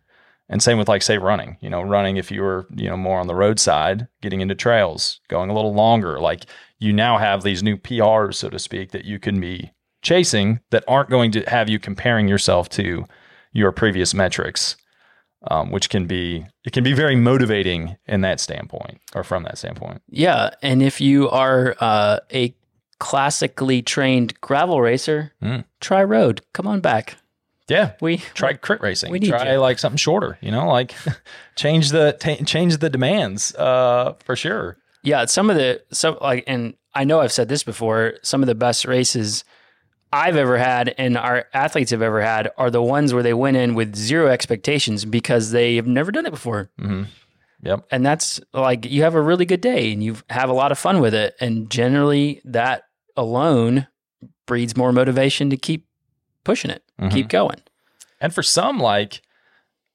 And 0.49 0.63
same 0.63 0.79
with 0.79 0.89
like 0.89 1.03
say 1.03 1.19
running. 1.19 1.57
You 1.61 1.71
know, 1.71 1.83
running 1.83 2.17
if 2.17 2.31
you 2.31 2.43
were 2.43 2.67
you 2.75 2.89
know 2.89 2.97
more 2.97 3.21
on 3.21 3.27
the 3.27 3.35
roadside, 3.35 4.09
getting 4.23 4.41
into 4.41 4.55
trails, 4.55 5.21
going 5.29 5.51
a 5.51 5.55
little 5.55 5.75
longer. 5.75 6.21
Like 6.21 6.47
you 6.79 6.93
now 6.93 7.19
have 7.19 7.43
these 7.43 7.63
new 7.63 7.77
PRs, 7.77 8.35
so 8.35 8.49
to 8.51 8.59
speak, 8.59 8.93
that 8.93 9.05
you 9.05 9.19
can 9.19 9.41
be 9.41 9.73
chasing 10.03 10.61
that 10.71 10.85
aren't 10.87 11.11
going 11.11 11.31
to 11.33 11.43
have 11.43 11.69
you 11.69 11.79
comparing 11.79 12.29
yourself 12.29 12.69
to 12.69 13.05
your 13.53 13.73
previous 13.73 14.13
metrics 14.13 14.77
um, 15.51 15.71
which 15.71 15.89
can 15.89 16.07
be 16.07 16.47
it 16.65 16.73
can 16.73 16.85
be 16.85 16.93
very 16.93 17.17
motivating 17.17 17.97
in 18.07 18.23
that 18.23 18.41
standpoint 18.41 19.01
or 19.15 19.23
from 19.25 19.43
that 19.45 19.59
standpoint. 19.59 20.03
yeah 20.09 20.51
and 20.63 20.83
if 20.83 21.01
you 21.01 21.29
are 21.31 21.77
uh, 21.81 22.19
a 22.33 22.55
classically 23.09 23.83
trained 23.83 24.33
gravel 24.41 24.81
racer 24.81 25.33
Mm. 25.43 25.65
try 25.81 26.03
road 26.03 26.41
come 26.55 26.67
on 26.67 26.81
back 26.81 27.17
Yeah, 27.69 27.93
we 28.01 28.19
try 28.33 28.55
crit 28.55 28.81
racing. 28.81 29.11
we 29.13 29.19
need 29.19 29.29
try 29.29 29.53
you. 29.53 29.59
like 29.59 29.79
something 29.79 29.99
shorter. 29.99 30.39
You 30.41 30.51
know, 30.51 30.67
like 30.69 30.95
change 31.57 31.91
the 31.91 32.17
ta 32.19 32.37
change 32.45 32.79
the 32.79 32.89
demands 32.91 33.55
uh, 33.57 34.15
for 34.25 34.37
sure. 34.37 34.77
Yeah, 35.03 35.27
some 35.27 35.51
of 35.51 35.57
the 35.57 35.83
some 35.93 36.17
like, 36.21 36.45
and 36.47 36.75
I 36.95 37.05
know 37.05 37.21
I've 37.21 37.33
said 37.39 37.49
this 37.49 37.63
before. 37.63 38.15
Some 38.23 38.43
of 38.43 38.47
the 38.49 38.55
best 38.55 38.85
races 38.87 39.45
I've 40.13 40.37
ever 40.37 40.57
had, 40.59 40.95
and 40.97 41.17
our 41.19 41.45
athletes 41.53 41.91
have 41.91 42.03
ever 42.03 42.23
had, 42.23 42.51
are 42.57 42.71
the 42.71 42.83
ones 42.83 43.13
where 43.13 43.23
they 43.23 43.35
went 43.35 43.57
in 43.57 43.75
with 43.75 43.95
zero 43.97 44.29
expectations 44.29 45.05
because 45.05 45.51
they 45.51 45.77
have 45.77 45.87
never 45.87 46.11
done 46.13 46.25
it 46.27 46.31
before, 46.39 46.71
hmm 46.79 47.05
Yep. 47.63 47.87
and 47.91 48.05
that's 48.05 48.41
like 48.53 48.85
you 48.95 49.03
have 49.03 49.15
a 49.15 49.23
really 49.23 49.47
good 49.47 49.61
day 49.63 49.91
and 49.93 50.03
you 50.05 50.17
have 50.29 50.51
a 50.51 50.55
lot 50.63 50.71
of 50.73 50.79
fun 50.79 51.01
with 51.01 51.15
it, 51.15 51.35
and 51.41 51.71
generally 51.71 52.41
that 52.45 52.85
alone 53.17 53.87
breeds 54.47 54.77
more 54.77 54.93
motivation 54.93 55.51
to 55.51 55.57
keep 55.57 55.87
pushing 56.45 56.71
it, 56.71 56.83
Mhm. 57.01 57.11
keep 57.11 57.29
going. 57.29 57.61
And 58.21 58.35
for 58.35 58.43
some, 58.43 58.79
like 58.79 59.23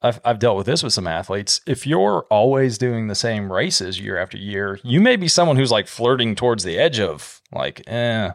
I've, 0.02 0.22
I've 0.24 0.40
dealt 0.40 0.56
with 0.56 0.66
this 0.66 0.82
with 0.82 0.94
some 0.94 1.08
athletes. 1.08 1.60
If 1.68 1.86
you're 1.86 2.26
always 2.30 2.78
doing 2.78 3.08
the 3.08 3.16
same 3.16 3.52
races 3.52 4.00
year 4.00 4.18
after 4.18 4.38
year, 4.38 4.80
you 4.84 5.02
may 5.02 5.18
be 5.18 5.28
someone 5.28 5.58
who's 5.58 5.72
like 5.72 5.88
flirting 5.88 6.36
towards 6.36 6.64
the 6.64 6.78
edge 6.78 7.00
of 7.02 7.42
like, 7.52 7.84
eh, 7.88 8.32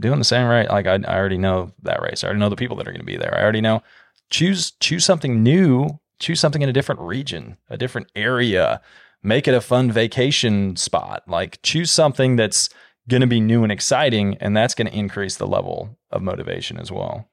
doing 0.00 0.18
the 0.18 0.24
same 0.24 0.46
race. 0.48 0.68
Like 0.70 0.86
I, 0.86 0.94
I 1.06 1.18
already 1.18 1.36
know 1.36 1.72
that 1.82 2.00
race. 2.00 2.24
I 2.24 2.28
already 2.28 2.40
know 2.40 2.48
the 2.48 2.56
people 2.56 2.76
that 2.78 2.88
are 2.88 2.92
going 2.92 3.00
to 3.00 3.06
be 3.06 3.18
there. 3.18 3.36
I 3.36 3.42
already 3.42 3.60
know. 3.60 3.82
Choose 4.30 4.70
choose 4.80 5.04
something 5.04 5.42
new. 5.42 6.00
Choose 6.18 6.40
something 6.40 6.62
in 6.62 6.68
a 6.70 6.72
different 6.72 7.02
region, 7.02 7.58
a 7.68 7.76
different 7.76 8.06
area. 8.16 8.80
Make 9.22 9.46
it 9.46 9.52
a 9.54 9.60
fun 9.60 9.92
vacation 9.92 10.76
spot. 10.76 11.24
Like 11.28 11.60
choose 11.62 11.90
something 11.90 12.36
that's 12.36 12.70
going 13.08 13.20
to 13.20 13.26
be 13.26 13.40
new 13.40 13.62
and 13.62 13.72
exciting, 13.72 14.36
and 14.40 14.56
that's 14.56 14.74
going 14.74 14.86
to 14.86 14.96
increase 14.96 15.36
the 15.36 15.46
level 15.46 15.96
of 16.10 16.22
motivation 16.22 16.78
as 16.78 16.90
well. 16.90 17.28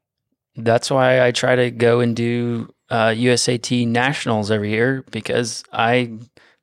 That's 0.55 0.89
why 0.89 1.25
I 1.25 1.31
try 1.31 1.55
to 1.55 1.71
go 1.71 1.99
and 1.99 2.15
do 2.15 2.73
uh, 2.89 3.09
USAT 3.09 3.87
nationals 3.87 4.51
every 4.51 4.71
year 4.71 5.03
because 5.11 5.63
I 5.71 6.11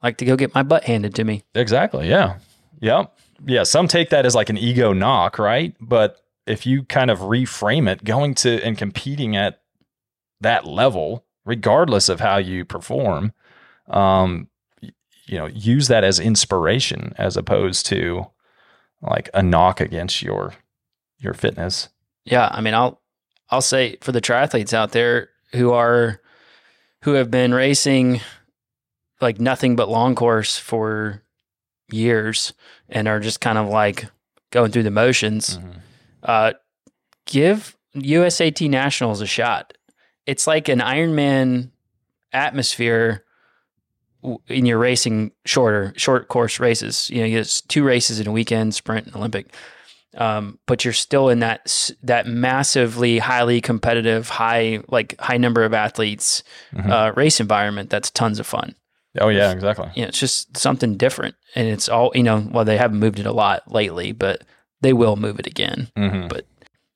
like 0.02 0.18
to 0.18 0.24
go 0.24 0.36
get 0.36 0.54
my 0.54 0.62
butt 0.62 0.84
handed 0.84 1.14
to 1.14 1.24
me. 1.24 1.44
Exactly. 1.54 2.08
Yeah. 2.08 2.38
Yep. 2.80 3.16
Yeah. 3.46 3.62
Some 3.62 3.88
take 3.88 4.10
that 4.10 4.26
as 4.26 4.34
like 4.34 4.50
an 4.50 4.58
ego 4.58 4.92
knock, 4.92 5.38
right? 5.38 5.74
But 5.80 6.20
if 6.46 6.66
you 6.66 6.82
kind 6.84 7.10
of 7.10 7.20
reframe 7.20 7.90
it, 7.90 8.04
going 8.04 8.34
to 8.36 8.62
and 8.62 8.76
competing 8.76 9.36
at 9.36 9.60
that 10.40 10.66
level, 10.66 11.24
regardless 11.44 12.08
of 12.08 12.20
how 12.20 12.36
you 12.38 12.64
perform, 12.64 13.32
um, 13.88 14.48
you 14.80 15.38
know, 15.38 15.46
use 15.46 15.88
that 15.88 16.04
as 16.04 16.20
inspiration 16.20 17.14
as 17.18 17.36
opposed 17.36 17.86
to 17.86 18.26
like 19.06 19.30
a 19.34 19.42
knock 19.42 19.80
against 19.80 20.22
your 20.22 20.54
your 21.18 21.34
fitness. 21.34 21.88
Yeah, 22.24 22.48
I 22.50 22.60
mean, 22.60 22.74
I'll 22.74 23.00
I'll 23.50 23.60
say 23.62 23.96
for 24.00 24.12
the 24.12 24.20
triathletes 24.20 24.72
out 24.72 24.92
there 24.92 25.30
who 25.52 25.72
are 25.72 26.20
who 27.02 27.12
have 27.12 27.30
been 27.30 27.54
racing 27.54 28.20
like 29.20 29.40
nothing 29.40 29.76
but 29.76 29.88
long 29.88 30.14
course 30.14 30.58
for 30.58 31.22
years 31.90 32.52
and 32.88 33.08
are 33.08 33.20
just 33.20 33.40
kind 33.40 33.58
of 33.58 33.68
like 33.68 34.06
going 34.50 34.70
through 34.72 34.82
the 34.82 34.90
motions. 34.90 35.58
Uh, 36.22 36.52
give 37.26 37.76
USAT 37.94 38.68
Nationals 38.68 39.20
a 39.20 39.26
shot. 39.26 39.72
It's 40.26 40.46
like 40.46 40.68
an 40.68 40.80
Ironman 40.80 41.70
atmosphere 42.32 43.24
in 44.48 44.66
your 44.66 44.78
racing 44.78 45.32
shorter 45.44 45.92
short 45.96 46.28
course 46.28 46.58
races. 46.60 47.08
You 47.10 47.20
know, 47.20 47.26
you 47.26 47.38
get 47.38 47.62
two 47.68 47.84
races 47.84 48.18
in 48.20 48.26
a 48.26 48.32
weekend, 48.32 48.74
sprint 48.74 49.06
and 49.06 49.16
Olympic. 49.16 49.52
Um, 50.16 50.58
but 50.66 50.82
you're 50.84 50.94
still 50.94 51.28
in 51.28 51.40
that 51.40 51.90
that 52.02 52.26
massively 52.26 53.18
highly 53.18 53.60
competitive, 53.60 54.28
high 54.30 54.80
like 54.88 55.14
high 55.20 55.36
number 55.36 55.62
of 55.62 55.74
athletes 55.74 56.42
Mhm. 56.74 56.90
uh, 56.90 57.12
race 57.14 57.38
environment. 57.38 57.90
That's 57.90 58.10
tons 58.10 58.38
of 58.40 58.46
fun. 58.46 58.74
Oh 59.20 59.28
yeah, 59.28 59.52
exactly. 59.52 59.90
You 59.94 60.02
know, 60.02 60.08
it's 60.08 60.18
just 60.18 60.56
something 60.56 60.96
different, 60.96 61.34
and 61.54 61.68
it's 61.68 61.88
all 61.88 62.12
you 62.14 62.22
know. 62.22 62.48
Well, 62.50 62.64
they 62.64 62.78
haven't 62.78 62.98
moved 62.98 63.18
it 63.18 63.26
a 63.26 63.32
lot 63.32 63.70
lately, 63.70 64.12
but 64.12 64.42
they 64.80 64.92
will 64.94 65.16
move 65.16 65.38
it 65.38 65.46
again. 65.46 65.88
Mhm. 65.98 66.28
But- 66.30 66.46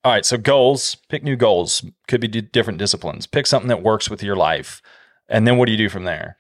all 0.03 0.13
right, 0.13 0.25
so 0.25 0.39
goals. 0.39 0.97
Pick 1.11 1.23
new 1.23 1.37
goals. 1.37 1.85
Could 2.09 2.23
be 2.23 2.29
d- 2.29 2.41
different 2.41 2.79
disciplines. 2.79 3.27
Pick 3.27 3.47
something 3.47 3.69
that 3.69 3.83
works 3.83 4.09
with 4.09 4.23
your 4.23 4.37
life, 4.37 4.81
and 5.29 5.47
then 5.47 5.59
what 5.59 5.67
do 5.67 5.73
you 5.73 5.79
do 5.79 5.91
from 5.91 6.05
there? 6.05 6.39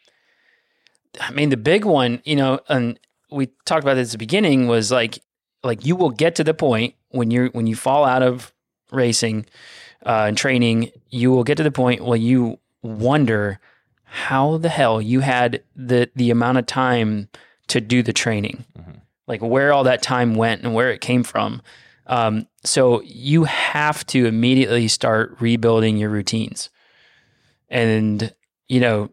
I 1.18 1.30
mean, 1.32 1.48
the 1.48 1.56
big 1.56 1.84
one, 1.84 2.22
you 2.24 2.36
know, 2.36 2.60
and 2.68 2.98
we 3.30 3.48
talked 3.64 3.82
about 3.82 3.94
this 3.94 4.08
at 4.08 4.12
the 4.12 4.18
beginning 4.18 4.68
was 4.68 4.90
like, 4.90 5.18
like 5.62 5.84
you 5.84 5.96
will 5.96 6.10
get 6.10 6.34
to 6.36 6.44
the 6.44 6.54
point 6.54 6.94
when 7.10 7.30
you're 7.30 7.48
when 7.48 7.66
you 7.66 7.76
fall 7.76 8.04
out 8.04 8.22
of 8.22 8.52
racing, 8.90 9.46
uh, 10.04 10.26
in 10.28 10.34
training, 10.34 10.90
you 11.10 11.30
will 11.30 11.44
get 11.44 11.56
to 11.56 11.62
the 11.62 11.70
point 11.70 12.04
where 12.04 12.18
you 12.18 12.58
wonder 12.82 13.60
how 14.04 14.56
the 14.56 14.68
hell 14.68 15.00
you 15.00 15.20
had 15.20 15.62
the 15.76 16.10
the 16.14 16.30
amount 16.30 16.58
of 16.58 16.66
time 16.66 17.28
to 17.68 17.80
do 17.80 18.02
the 18.02 18.12
training, 18.12 18.64
like 19.26 19.40
where 19.40 19.72
all 19.72 19.84
that 19.84 20.02
time 20.02 20.34
went 20.34 20.62
and 20.62 20.74
where 20.74 20.90
it 20.90 21.00
came 21.00 21.22
from. 21.22 21.62
Um, 22.06 22.48
so 22.64 23.02
you 23.02 23.44
have 23.44 24.04
to 24.06 24.26
immediately 24.26 24.88
start 24.88 25.36
rebuilding 25.38 25.96
your 25.96 26.10
routines, 26.10 26.70
and 27.68 28.34
you 28.68 28.80
know 28.80 29.10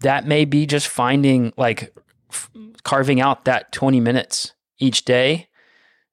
that 0.00 0.26
may 0.26 0.44
be 0.44 0.66
just 0.66 0.88
finding 0.88 1.52
like 1.56 1.92
f- 2.30 2.50
carving 2.82 3.20
out 3.20 3.44
that 3.44 3.72
twenty 3.72 4.00
minutes 4.00 4.52
each 4.78 5.04
day. 5.04 5.48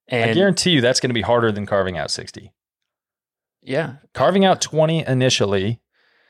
And 0.07 0.31
I 0.31 0.33
guarantee 0.33 0.71
you 0.71 0.81
that's 0.81 0.99
going 0.99 1.09
to 1.11 1.13
be 1.13 1.21
harder 1.21 1.51
than 1.51 1.65
carving 1.67 1.97
out 1.97 2.09
60. 2.09 2.51
yeah, 3.61 3.97
Carving 4.13 4.43
out 4.43 4.59
20 4.59 5.05
initially 5.05 5.81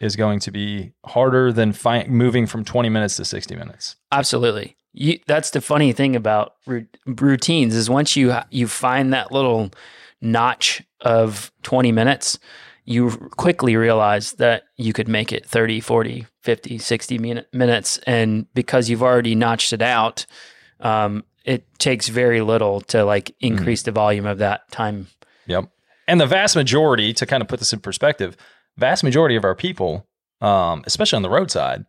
is 0.01 0.15
going 0.17 0.39
to 0.41 0.51
be 0.51 0.91
harder 1.05 1.53
than 1.53 1.71
fi- 1.71 2.05
moving 2.07 2.45
from 2.45 2.65
20 2.65 2.89
minutes 2.89 3.15
to 3.17 3.23
60 3.25 3.55
minutes. 3.55 3.95
Absolutely. 4.11 4.75
You, 4.91 5.19
that's 5.27 5.51
the 5.51 5.61
funny 5.61 5.93
thing 5.93 6.15
about 6.15 6.55
ru- 6.65 6.87
routines 7.05 7.73
is 7.75 7.89
once 7.89 8.15
you 8.17 8.33
you 8.49 8.67
find 8.67 9.13
that 9.13 9.31
little 9.31 9.71
notch 10.21 10.83
of 11.01 11.51
20 11.63 11.91
minutes, 11.93 12.37
you 12.89 13.11
quickly 13.37 13.75
realize 13.75 14.31
that 14.33 14.63
you 14.75 14.93
could 14.93 15.07
make 15.07 15.31
it 15.31 15.45
30, 15.45 15.79
40, 15.79 16.25
50, 16.41 16.79
60 16.79 17.17
min- 17.19 17.45
minutes 17.53 17.99
and 18.07 18.51
because 18.55 18.89
you've 18.89 19.03
already 19.03 19.35
notched 19.35 19.73
it 19.73 19.83
out, 19.83 20.25
um, 20.79 21.23
it 21.45 21.67
takes 21.77 22.07
very 22.07 22.41
little 22.41 22.81
to 22.81 23.05
like 23.05 23.35
increase 23.41 23.83
the 23.83 23.91
volume 23.91 24.25
of 24.25 24.39
that 24.39 24.69
time. 24.71 25.05
Yep. 25.45 25.69
And 26.07 26.19
the 26.19 26.25
vast 26.25 26.55
majority, 26.55 27.13
to 27.13 27.27
kind 27.27 27.41
of 27.41 27.47
put 27.47 27.59
this 27.59 27.71
in 27.71 27.79
perspective, 27.79 28.35
vast 28.75 29.03
majority 29.03 29.35
of 29.35 29.43
our 29.43 29.55
people, 29.55 30.07
um, 30.41 30.81
especially 30.87 31.17
on 31.17 31.21
the 31.21 31.29
roadside, 31.29 31.85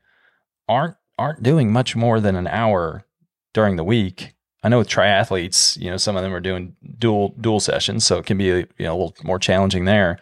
aren't 0.68 0.96
aren't 1.18 1.42
doing 1.42 1.72
much 1.72 1.96
more 1.96 2.20
than 2.20 2.36
an 2.36 2.46
hour 2.46 3.06
during 3.54 3.76
the 3.76 3.84
week. 3.84 4.34
I 4.62 4.68
know 4.68 4.78
with 4.78 4.88
triathletes, 4.88 5.78
you 5.78 5.90
know, 5.90 5.96
some 5.96 6.16
of 6.16 6.22
them 6.22 6.34
are 6.34 6.40
doing 6.40 6.76
dual 6.98 7.34
dual 7.40 7.60
sessions, 7.60 8.04
so 8.04 8.18
it 8.18 8.26
can 8.26 8.36
be 8.36 8.44
you 8.44 8.66
know 8.80 8.92
a 8.92 8.98
little 8.98 9.14
more 9.22 9.38
challenging 9.38 9.86
there. 9.86 10.18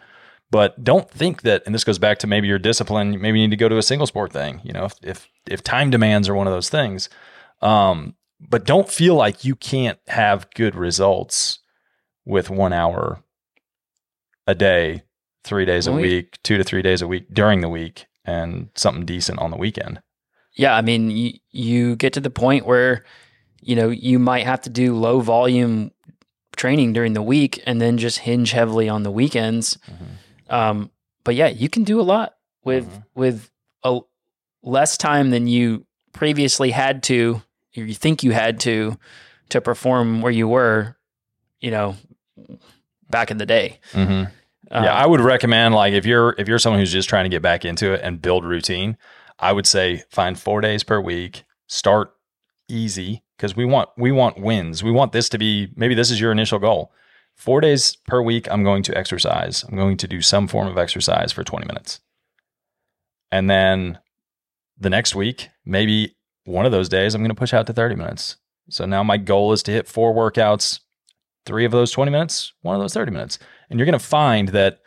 But 0.51 0.83
don't 0.83 1.09
think 1.09 1.43
that, 1.43 1.63
and 1.65 1.75
this 1.75 1.83
goes 1.83 1.99
back 1.99 2.17
to 2.19 2.27
maybe 2.27 2.47
your 2.47 2.57
discipline. 2.57 3.21
Maybe 3.21 3.39
you 3.39 3.47
need 3.47 3.51
to 3.51 3.57
go 3.57 3.69
to 3.69 3.77
a 3.77 3.83
single 3.83 4.07
sport 4.07 4.33
thing. 4.33 4.61
You 4.63 4.73
know, 4.73 4.85
if 4.85 4.95
if, 5.03 5.27
if 5.47 5.63
time 5.63 5.89
demands 5.89 6.27
are 6.27 6.33
one 6.35 6.47
of 6.47 6.53
those 6.53 6.69
things, 6.69 7.09
um, 7.61 8.15
but 8.39 8.65
don't 8.65 8.89
feel 8.89 9.15
like 9.15 9.45
you 9.45 9.55
can't 9.55 9.99
have 10.07 10.49
good 10.55 10.75
results 10.75 11.59
with 12.25 12.49
one 12.49 12.73
hour 12.73 13.21
a 14.47 14.55
day, 14.55 15.03
three 15.43 15.65
days 15.65 15.85
a 15.87 15.91
week, 15.91 16.39
two 16.43 16.57
to 16.57 16.63
three 16.63 16.81
days 16.81 17.01
a 17.01 17.07
week 17.07 17.27
during 17.31 17.61
the 17.61 17.69
week, 17.69 18.07
and 18.25 18.69
something 18.75 19.05
decent 19.05 19.39
on 19.39 19.51
the 19.51 19.57
weekend. 19.57 20.01
Yeah, 20.55 20.75
I 20.75 20.81
mean, 20.81 21.11
you, 21.11 21.33
you 21.51 21.95
get 21.95 22.13
to 22.13 22.19
the 22.19 22.29
point 22.29 22.65
where, 22.65 23.03
you 23.61 23.75
know, 23.75 23.89
you 23.89 24.19
might 24.19 24.45
have 24.45 24.61
to 24.61 24.69
do 24.69 24.95
low 24.95 25.19
volume 25.19 25.91
training 26.55 26.93
during 26.93 27.13
the 27.13 27.21
week 27.21 27.61
and 27.65 27.79
then 27.81 27.97
just 27.97 28.19
hinge 28.19 28.51
heavily 28.51 28.89
on 28.89 29.03
the 29.03 29.11
weekends. 29.11 29.77
Um, 30.49 30.91
but 31.23 31.35
yeah, 31.35 31.47
you 31.47 31.69
can 31.69 31.83
do 31.83 31.99
a 31.99 32.03
lot 32.03 32.35
with 32.63 32.89
Mhm. 32.89 33.03
with 33.15 33.49
a 33.83 33.99
less 34.63 34.97
time 34.97 35.29
than 35.29 35.47
you 35.47 35.85
previously 36.13 36.71
had 36.71 37.03
to, 37.03 37.41
or 37.77 37.83
you 37.83 37.93
think 37.93 38.23
you 38.23 38.31
had 38.31 38.59
to, 38.61 38.97
to 39.49 39.61
perform 39.61 40.21
where 40.21 40.31
you 40.31 40.47
were, 40.47 40.97
you 41.61 41.71
know, 41.71 41.95
back 43.09 43.31
in 43.31 43.37
the 43.37 43.45
day. 43.45 43.79
Mm-hmm. 43.93 44.25
Um, 44.71 44.83
yeah, 44.83 44.93
I 44.93 45.05
would 45.05 45.21
recommend 45.21 45.73
like 45.75 45.93
if 45.93 46.05
you're 46.05 46.35
if 46.37 46.47
you're 46.47 46.59
someone 46.59 46.79
who's 46.79 46.91
just 46.91 47.09
trying 47.09 47.25
to 47.25 47.29
get 47.29 47.41
back 47.41 47.65
into 47.65 47.93
it 47.93 48.01
and 48.03 48.21
build 48.21 48.45
routine, 48.45 48.97
I 49.39 49.51
would 49.51 49.65
say 49.65 50.03
find 50.09 50.37
four 50.37 50.61
days 50.61 50.83
per 50.83 50.99
week. 50.99 51.43
Start 51.67 52.13
easy 52.67 53.23
because 53.35 53.55
we 53.55 53.65
want 53.65 53.89
we 53.97 54.11
want 54.11 54.39
wins. 54.39 54.83
We 54.83 54.91
want 54.91 55.11
this 55.11 55.27
to 55.29 55.37
be 55.39 55.69
maybe 55.75 55.95
this 55.95 56.11
is 56.11 56.19
your 56.21 56.31
initial 56.31 56.59
goal. 56.59 56.91
Four 57.39 57.61
days 57.61 57.95
per 58.05 58.21
week, 58.21 58.51
I'm 58.51 58.65
going 58.65 58.83
to 58.83 58.97
exercise. 58.97 59.63
I'm 59.63 59.77
going 59.77 59.95
to 59.95 60.09
do 60.09 60.21
some 60.21 60.45
form 60.45 60.67
of 60.67 60.77
exercise 60.77 61.31
for 61.31 61.41
20 61.41 61.65
minutes. 61.67 62.01
And 63.31 63.49
then 63.49 63.99
the 64.77 64.89
next 64.89 65.15
week, 65.15 65.47
maybe 65.63 66.17
one 66.43 66.65
of 66.65 66.73
those 66.73 66.89
days, 66.89 67.15
I'm 67.15 67.21
going 67.21 67.29
to 67.29 67.35
push 67.35 67.53
out 67.53 67.65
to 67.67 67.73
30 67.73 67.95
minutes. 67.95 68.35
So 68.69 68.85
now 68.85 69.03
my 69.03 69.15
goal 69.15 69.53
is 69.53 69.63
to 69.63 69.71
hit 69.71 69.87
four 69.87 70.13
workouts, 70.13 70.81
three 71.45 71.63
of 71.63 71.71
those 71.71 71.91
20 71.91 72.11
minutes, 72.11 72.51
one 72.61 72.75
of 72.75 72.81
those 72.81 72.93
30 72.93 73.13
minutes. 73.13 73.39
And 73.69 73.79
you're 73.79 73.85
going 73.85 73.97
to 73.97 74.05
find 74.05 74.49
that 74.49 74.81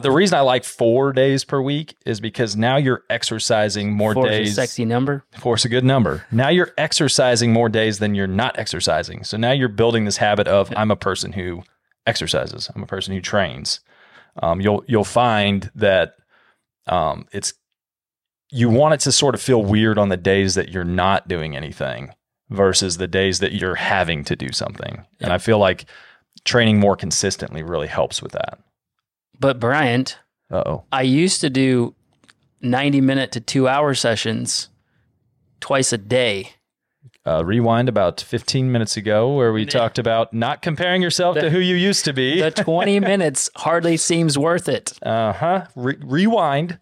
the 0.00 0.10
reason 0.10 0.36
I 0.36 0.40
like 0.40 0.64
four 0.64 1.12
days 1.12 1.44
per 1.44 1.60
week 1.60 1.96
is 2.04 2.20
because 2.20 2.56
now 2.56 2.76
you're 2.76 3.04
exercising 3.08 3.92
more 3.92 4.14
days 4.14 4.24
Four's 4.24 4.48
a 4.48 4.54
sexy 4.54 4.84
number. 4.84 5.24
Four's 5.38 5.64
a 5.64 5.68
good 5.68 5.84
number. 5.84 6.26
Now 6.32 6.48
you're 6.48 6.72
exercising 6.76 7.52
more 7.52 7.68
days 7.68 7.98
than 8.00 8.14
you're 8.14 8.26
not 8.26 8.58
exercising. 8.58 9.22
So 9.22 9.36
now 9.36 9.52
you're 9.52 9.68
building 9.68 10.04
this 10.04 10.16
habit 10.16 10.48
of 10.48 10.72
I'm 10.76 10.90
a 10.90 10.96
person 10.96 11.32
who 11.32 11.62
exercises. 12.06 12.70
I'm 12.74 12.82
a 12.82 12.86
person 12.86 13.14
who 13.14 13.20
trains. 13.20 13.80
Um, 14.42 14.60
you'll 14.60 14.84
you'll 14.88 15.04
find 15.04 15.70
that 15.76 16.14
um, 16.86 17.26
it's 17.32 17.54
you 18.50 18.68
want 18.68 18.94
it 18.94 19.00
to 19.00 19.12
sort 19.12 19.34
of 19.34 19.40
feel 19.40 19.62
weird 19.62 19.98
on 19.98 20.08
the 20.08 20.16
days 20.16 20.56
that 20.56 20.70
you're 20.70 20.84
not 20.84 21.28
doing 21.28 21.56
anything 21.56 22.12
versus 22.50 22.96
the 22.96 23.06
days 23.06 23.38
that 23.38 23.52
you're 23.52 23.76
having 23.76 24.24
to 24.24 24.34
do 24.34 24.50
something. 24.50 25.06
And 25.20 25.32
I 25.32 25.38
feel 25.38 25.58
like 25.58 25.84
training 26.44 26.80
more 26.80 26.96
consistently 26.96 27.62
really 27.62 27.86
helps 27.86 28.20
with 28.20 28.32
that. 28.32 28.58
But 29.40 29.58
Bryant, 29.58 30.18
oh. 30.50 30.84
I 30.92 31.02
used 31.02 31.40
to 31.40 31.50
do 31.50 31.94
90 32.60 33.00
minute 33.00 33.32
to 33.32 33.40
two 33.40 33.66
hour 33.66 33.94
sessions 33.94 34.68
twice 35.60 35.92
a 35.92 35.98
day. 35.98 36.52
Uh, 37.26 37.44
rewind 37.44 37.88
about 37.88 38.20
15 38.20 38.72
minutes 38.72 38.96
ago 38.96 39.34
where 39.34 39.52
we 39.52 39.66
talked 39.66 39.98
about 39.98 40.32
not 40.32 40.62
comparing 40.62 41.02
yourself 41.02 41.36
to 41.36 41.50
who 41.50 41.58
you 41.58 41.74
used 41.74 42.04
to 42.06 42.12
be. 42.12 42.40
The 42.40 42.50
20 42.50 43.00
minutes 43.00 43.50
hardly 43.56 43.96
seems 43.96 44.38
worth 44.38 44.68
it. 44.68 44.98
Uh 45.02 45.32
huh. 45.32 45.66
Re- 45.74 45.98
rewind 46.00 46.78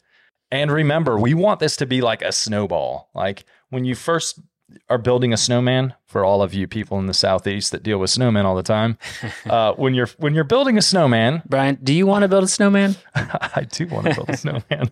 and 0.51 0.71
remember, 0.73 1.19
we 1.19 1.35
want 1.35 1.61
this 1.61 1.77
to 1.77 1.87
be 1.87 2.01
like 2.01 2.23
a 2.23 2.33
snowball. 2.33 3.11
Like 3.15 3.45
when 3.71 3.85
you 3.85 3.95
first 3.95 4.41
are 4.89 4.99
building 4.99 5.33
a 5.33 5.37
snowman 5.37 5.95
for 6.07 6.25
all 6.25 6.43
of 6.43 6.55
you 6.55 6.67
people 6.67 6.99
in 6.99 7.07
the 7.07 7.15
southeast 7.15 7.73
that 7.73 7.83
deal 7.83 7.99
with 7.99 8.11
snowmen 8.11 8.45
all 8.45 8.57
the 8.57 8.63
time. 8.63 8.99
Uh, 9.49 9.73
when 9.75 9.95
you're 9.95 10.09
when 10.19 10.35
you're 10.35 10.45
building 10.45 10.77
a 10.77 10.83
snowman, 10.83 11.43
Brian, 11.49 11.79
do 11.83 11.93
you 11.95 12.07
want 12.07 12.23
to 12.23 12.29
build 12.29 12.45
a 12.45 12.49
snowman? 12.49 12.97
I 13.15 13.67
do 13.71 13.87
want 13.87 14.07
to 14.07 14.15
build 14.15 14.29
a 14.29 14.37
snowman. 14.37 14.91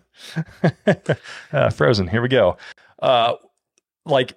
uh, 1.51 1.69
frozen. 1.69 2.07
Here 2.07 2.21
we 2.21 2.27
go. 2.27 2.57
Uh, 2.99 3.33
like 4.05 4.33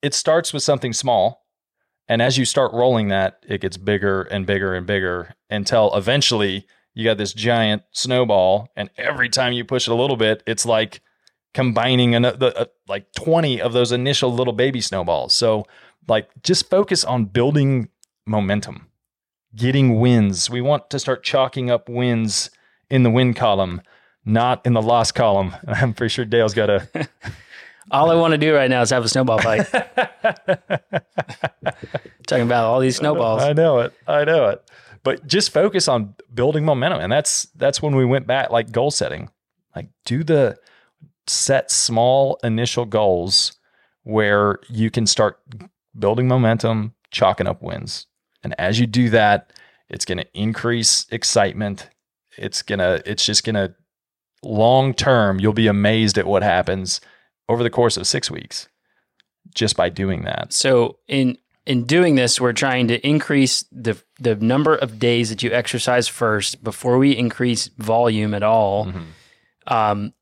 it 0.00 0.14
starts 0.14 0.52
with 0.52 0.62
something 0.64 0.92
small, 0.92 1.46
and 2.08 2.20
as 2.20 2.38
you 2.38 2.44
start 2.44 2.72
rolling 2.72 3.08
that, 3.08 3.44
it 3.46 3.60
gets 3.60 3.76
bigger 3.76 4.22
and 4.22 4.46
bigger 4.46 4.74
and 4.74 4.86
bigger 4.86 5.34
until 5.48 5.94
eventually 5.94 6.66
you 6.94 7.04
got 7.04 7.18
this 7.18 7.32
giant 7.32 7.82
snowball. 7.92 8.68
And 8.74 8.90
every 8.96 9.28
time 9.28 9.52
you 9.52 9.64
push 9.64 9.86
it 9.86 9.92
a 9.92 9.96
little 9.96 10.16
bit, 10.16 10.42
it's 10.46 10.66
like 10.66 11.01
combining 11.54 12.14
an, 12.14 12.22
the, 12.22 12.52
uh, 12.56 12.64
like 12.88 13.12
twenty 13.12 13.60
of 13.60 13.72
those 13.72 13.92
initial 13.92 14.32
little 14.32 14.52
baby 14.52 14.80
snowballs. 14.80 15.32
So 15.32 15.66
like 16.08 16.28
just 16.42 16.68
focus 16.70 17.04
on 17.04 17.26
building 17.26 17.88
momentum, 18.26 18.88
getting 19.54 19.98
wins. 20.00 20.50
We 20.50 20.60
want 20.60 20.90
to 20.90 20.98
start 20.98 21.22
chalking 21.22 21.70
up 21.70 21.88
wins 21.88 22.50
in 22.90 23.02
the 23.02 23.10
win 23.10 23.34
column, 23.34 23.82
not 24.24 24.64
in 24.66 24.72
the 24.74 24.82
loss 24.82 25.12
column. 25.12 25.54
I'm 25.66 25.94
pretty 25.94 26.12
sure 26.12 26.24
Dale's 26.24 26.54
got 26.54 26.70
a. 26.70 26.88
All 27.90 28.10
I 28.10 28.14
want 28.14 28.32
to 28.32 28.38
do 28.38 28.54
right 28.54 28.70
now 28.70 28.80
is 28.82 28.90
have 28.90 29.04
a 29.04 29.08
snowball 29.08 29.40
fight. 29.40 29.68
Talking 32.26 32.44
about 32.44 32.64
all 32.64 32.78
these 32.78 32.96
snowballs. 32.96 33.42
I 33.42 33.52
know 33.52 33.80
it. 33.80 33.92
I 34.06 34.24
know 34.24 34.50
it. 34.50 34.70
But 35.02 35.26
just 35.26 35.50
focus 35.50 35.88
on 35.88 36.14
building 36.32 36.64
momentum, 36.64 37.00
and 37.00 37.12
that's 37.12 37.48
that's 37.56 37.82
when 37.82 37.96
we 37.96 38.04
went 38.04 38.28
back 38.28 38.50
like 38.50 38.70
goal 38.70 38.92
setting. 38.92 39.30
Like 39.74 39.88
do 40.04 40.22
the 40.22 40.56
set 41.26 41.70
small 41.70 42.38
initial 42.42 42.84
goals 42.84 43.52
where 44.04 44.58
you 44.68 44.90
can 44.90 45.06
start 45.06 45.40
building 45.98 46.26
momentum, 46.26 46.94
chalking 47.10 47.46
up 47.46 47.62
wins. 47.62 48.06
And 48.42 48.58
as 48.58 48.80
you 48.80 48.86
do 48.86 49.10
that, 49.10 49.52
it's 49.88 50.04
going 50.04 50.18
to 50.18 50.26
increase 50.34 51.06
excitement. 51.10 51.88
It's 52.36 52.62
going 52.62 52.78
to 52.78 53.02
it's 53.06 53.24
just 53.24 53.44
going 53.44 53.54
to 53.54 53.74
long 54.42 54.94
term 54.94 55.38
you'll 55.38 55.52
be 55.52 55.68
amazed 55.68 56.18
at 56.18 56.26
what 56.26 56.42
happens 56.42 57.00
over 57.48 57.62
the 57.62 57.70
course 57.70 57.96
of 57.96 58.06
6 58.06 58.30
weeks 58.30 58.68
just 59.54 59.76
by 59.76 59.88
doing 59.88 60.22
that. 60.22 60.52
So 60.52 60.98
in 61.06 61.38
in 61.64 61.84
doing 61.84 62.16
this, 62.16 62.40
we're 62.40 62.52
trying 62.52 62.88
to 62.88 63.06
increase 63.06 63.64
the 63.70 64.02
the 64.18 64.34
number 64.36 64.74
of 64.74 64.98
days 64.98 65.28
that 65.30 65.42
you 65.42 65.52
exercise 65.52 66.08
first 66.08 66.64
before 66.64 66.98
we 66.98 67.16
increase 67.16 67.68
volume 67.78 68.34
at 68.34 68.42
all. 68.42 68.86
Mm-hmm. 68.86 69.72
Um, 69.72 70.12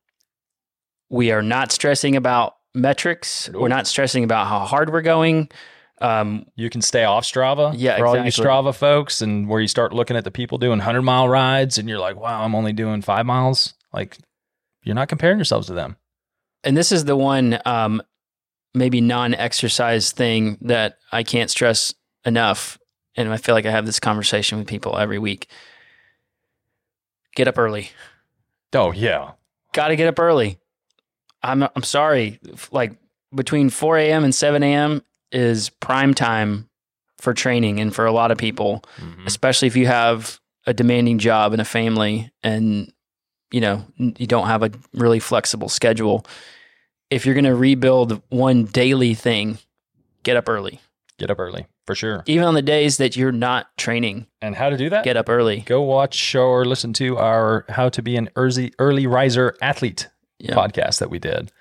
we 1.11 1.31
are 1.33 1.43
not 1.43 1.73
stressing 1.73 2.17
about 2.17 2.55
metrics. 2.75 3.49
Nope. 3.51 3.63
We're 3.63 3.69
not 3.69 3.87
stressing 3.87 4.25
about 4.25 4.47
how 4.47 4.61
hard 4.61 4.93
we're 4.93 5.03
going. 5.03 5.51
Um, 6.01 6.47
You 6.57 6.71
can 6.71 6.81
stay 6.81 7.05
off 7.05 7.25
Strava. 7.25 7.75
Yeah, 7.77 7.99
for 7.99 8.07
all 8.07 8.17
you 8.17 8.23
exactly. 8.25 8.51
Strava 8.51 8.75
folks, 8.75 9.21
and 9.21 9.49
where 9.49 9.61
you 9.61 9.69
start 9.69 9.93
looking 9.93 10.17
at 10.17 10.25
the 10.25 10.31
people 10.31 10.57
doing 10.57 10.79
hundred 10.79 11.03
mile 11.03 11.29
rides, 11.29 11.77
and 11.77 11.89
you're 11.89 11.99
like, 11.99 12.17
wow, 12.17 12.43
I'm 12.43 12.55
only 12.55 12.73
doing 12.73 13.03
five 13.03 13.27
miles. 13.27 13.75
Like, 13.93 14.17
you're 14.83 14.95
not 14.95 15.09
comparing 15.09 15.37
yourselves 15.39 15.67
to 15.67 15.75
them. 15.75 15.97
and 16.65 16.77
this 16.77 16.91
is 16.93 17.05
the 17.05 17.17
one 17.17 17.59
um, 17.67 18.01
maybe 18.73 19.01
non-exercise 19.01 20.13
thing 20.13 20.57
that 20.63 20.97
I 21.13 21.23
can't 21.23 21.51
stress 21.51 21.93
enough, 22.25 22.79
and 23.17 23.31
I 23.31 23.37
feel 23.37 23.55
like 23.55 23.67
I 23.67 23.71
have 23.71 23.85
this 23.85 23.99
conversation 24.01 24.59
with 24.59 24.69
people 24.69 24.97
every 24.97 25.19
week. 25.19 25.49
Get 27.35 27.49
up 27.49 27.59
early. 27.59 27.91
Oh 28.73 28.93
yeah, 28.93 29.33
Got 29.73 29.89
to 29.89 29.97
get 29.97 30.07
up 30.07 30.19
early. 30.19 30.60
I'm 31.43 31.63
I'm 31.63 31.83
sorry. 31.83 32.39
Like 32.71 32.93
between 33.35 33.71
4 33.71 33.99
a.m. 33.99 34.25
and 34.25 34.35
7 34.35 34.63
a.m. 34.63 35.03
is 35.33 35.71
prime 35.71 36.15
time 36.15 36.69
for 37.19 37.35
training, 37.35 37.81
and 37.81 37.95
for 37.95 38.07
a 38.07 38.13
lot 38.13 38.31
of 38.31 38.39
people, 38.39 38.83
Mhm. 38.99 39.27
especially 39.27 39.69
if 39.69 39.77
you 39.77 39.87
have 39.87 40.41
a 40.67 40.73
demanding 40.75 41.19
job 41.19 41.53
and 41.53 41.61
a 41.61 41.65
family, 41.65 42.31
and 42.43 42.93
you 43.51 43.61
know 43.61 43.85
you 43.97 44.27
don't 44.27 44.47
have 44.47 44.63
a 44.63 44.71
really 44.95 45.21
flexible 45.21 45.69
schedule. 45.69 46.25
If 47.11 47.27
you're 47.27 47.35
going 47.35 47.45
to 47.45 47.55
rebuild 47.57 48.23
one 48.29 48.65
daily 48.65 49.15
thing, 49.15 49.59
get 50.23 50.37
up 50.37 50.49
early. 50.49 50.81
get 51.19 51.31
up 51.31 51.39
early 51.39 51.67
for 51.87 51.95
sure. 51.95 52.23
Even 52.25 52.47
on 52.47 52.55
the 52.55 52.63
days 52.63 52.97
that 52.97 53.15
you're 53.15 53.31
not 53.31 53.77
training, 53.77 54.27
And 54.41 54.55
how 54.57 54.71
to 54.71 54.79
do 54.79 54.89
that? 54.89 55.05
get 55.05 55.19
up 55.19 55.29
early. 55.29 55.61
Go 55.67 55.83
watch 55.83 56.35
or 56.35 56.65
listen 56.65 56.95
to 56.95 57.19
our 57.19 57.67
"How 57.69 57.91
to 57.91 58.01
Be 58.01 58.17
an 58.17 58.31
Early 58.37 58.73
Early 58.79 59.07
Riser 59.07 59.55
Athlete" 59.61 60.09
Yeah. 60.41 60.55
podcast 60.55 60.99
that 60.99 61.11
we 61.11 61.19
did. 61.19 61.53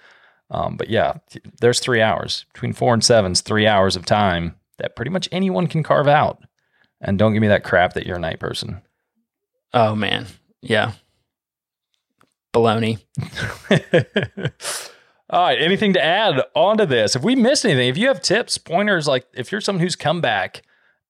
Um, 0.52 0.78
but 0.78 0.90
yeah, 0.90 1.16
there's 1.62 1.80
three 1.80 2.02
hours 2.02 2.46
between 2.54 2.74
four 2.74 2.94
and 2.94 3.04
seven's 3.04 3.42
three 3.42 3.68
hours 3.68 3.96
of 3.96 4.06
time 4.06 4.56
that 4.80 4.96
pretty 4.96 5.12
much 5.12 5.30
anyone 5.32 5.68
can 5.68 5.84
carve 5.84 6.08
out. 6.08 6.42
And 7.02 7.18
don't 7.20 7.34
give 7.34 7.42
me 7.42 7.48
that 7.50 7.64
crap 7.64 7.94
that 7.94 8.06
you're 8.06 8.18
a 8.18 8.20
night 8.20 8.40
person. 8.40 8.82
Oh 9.74 9.96
man, 9.96 10.26
yeah. 10.62 10.94
Baloney. 12.54 13.00
All 15.30 15.42
right. 15.44 15.62
Anything 15.62 15.94
to 15.94 16.04
add 16.04 16.42
onto 16.56 16.86
this? 16.88 17.16
If 17.16 17.24
we 17.24 17.36
missed 17.36 17.64
anything, 17.64 17.88
if 17.90 17.98
you 17.98 18.08
have 18.08 18.22
tips, 18.22 18.58
pointers, 18.58 19.08
like 19.08 19.28
if 19.34 19.52
you're 19.52 19.62
someone 19.62 19.82
who's 19.82 19.96
come 19.96 20.22
back 20.22 20.64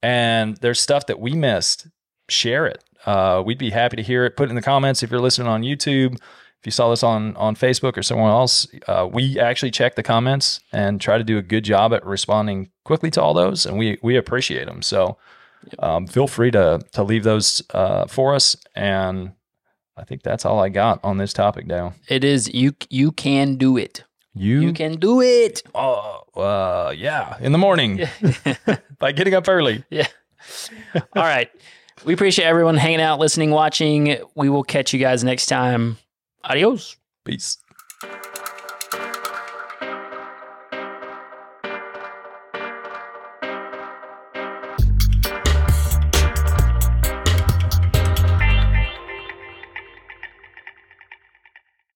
and 0.03 0.57
there's 0.57 0.82
stuff 0.82 1.05
that 1.05 1.20
we 1.20 1.34
missed, 1.34 1.88
share 2.28 2.65
it. 2.65 2.84
Uh, 3.05 3.41
we'd 3.45 3.57
be 3.57 3.70
happy 3.70 3.95
to 3.95 4.03
hear 4.03 4.26
it. 4.26 4.36
Put 4.36 4.47
it 4.47 4.49
in 4.49 4.55
the 4.55 4.61
comments 4.61 5.01
if 5.01 5.09
you're 5.09 5.22
listening 5.22 5.47
on 5.47 5.61
YouTube. 5.61 6.20
If 6.60 6.66
you 6.66 6.72
saw 6.72 6.89
this 6.89 7.03
on 7.03 7.36
on 7.38 7.55
Facebook 7.55 7.97
or 7.97 8.03
somewhere 8.03 8.32
else, 8.32 8.68
uh, 8.88 9.07
we 9.12 9.39
actually 9.39 9.72
check 9.72 9.95
the 9.95 10.03
comments 10.03 10.60
and 10.74 10.99
try 10.99 11.18
to 11.18 11.24
do 11.24 11.38
a 11.38 11.41
good 11.41 11.64
job 11.64 11.93
at 11.93 12.05
responding 12.05 12.70
quickly 12.84 13.10
to 13.12 13.22
all 13.22 13.34
those, 13.34 13.66
and 13.66 13.78
we 13.78 13.97
we 14.01 14.18
appreciate 14.18 14.66
them. 14.66 14.82
So 14.82 15.18
um, 15.80 16.05
feel 16.07 16.28
free 16.28 16.51
to 16.51 16.82
to 16.93 17.03
leave 17.03 17.24
those 17.24 17.62
uh, 17.74 18.07
for 18.07 18.36
us. 18.36 18.57
And 18.76 19.32
I 19.97 20.03
think 20.03 20.24
that's 20.24 20.45
all 20.45 20.60
I 20.60 20.70
got 20.70 20.99
on 21.03 21.18
this 21.18 21.34
topic 21.34 21.66
now. 21.66 21.93
It 22.10 22.24
is 22.24 22.53
you. 22.53 22.74
You 22.89 23.12
can 23.12 23.55
do 23.55 23.78
it. 23.78 24.03
You, 24.36 24.62
You 24.62 24.74
can 24.74 24.99
do 24.99 25.22
it. 25.22 25.64
Oh, 25.74 26.22
uh, 26.36 26.93
yeah, 26.95 27.38
in 27.41 27.51
the 27.51 27.57
morning 27.57 28.07
by 28.99 29.12
getting 29.12 29.34
up 29.34 29.49
early. 29.49 29.84
Yeah. 29.89 30.07
All 30.95 31.24
right. 31.24 31.49
We 32.05 32.14
appreciate 32.14 32.45
everyone 32.45 32.78
hanging 32.78 33.01
out, 33.01 33.20
listening, 33.20 33.51
watching. 33.51 34.18
We 34.36 34.49
will 34.49 34.64
catch 34.64 34.93
you 34.93 34.99
guys 34.99 35.24
next 35.24 35.47
time. 35.47 35.97
Adeus. 36.44 36.98
Peace. 37.24 37.58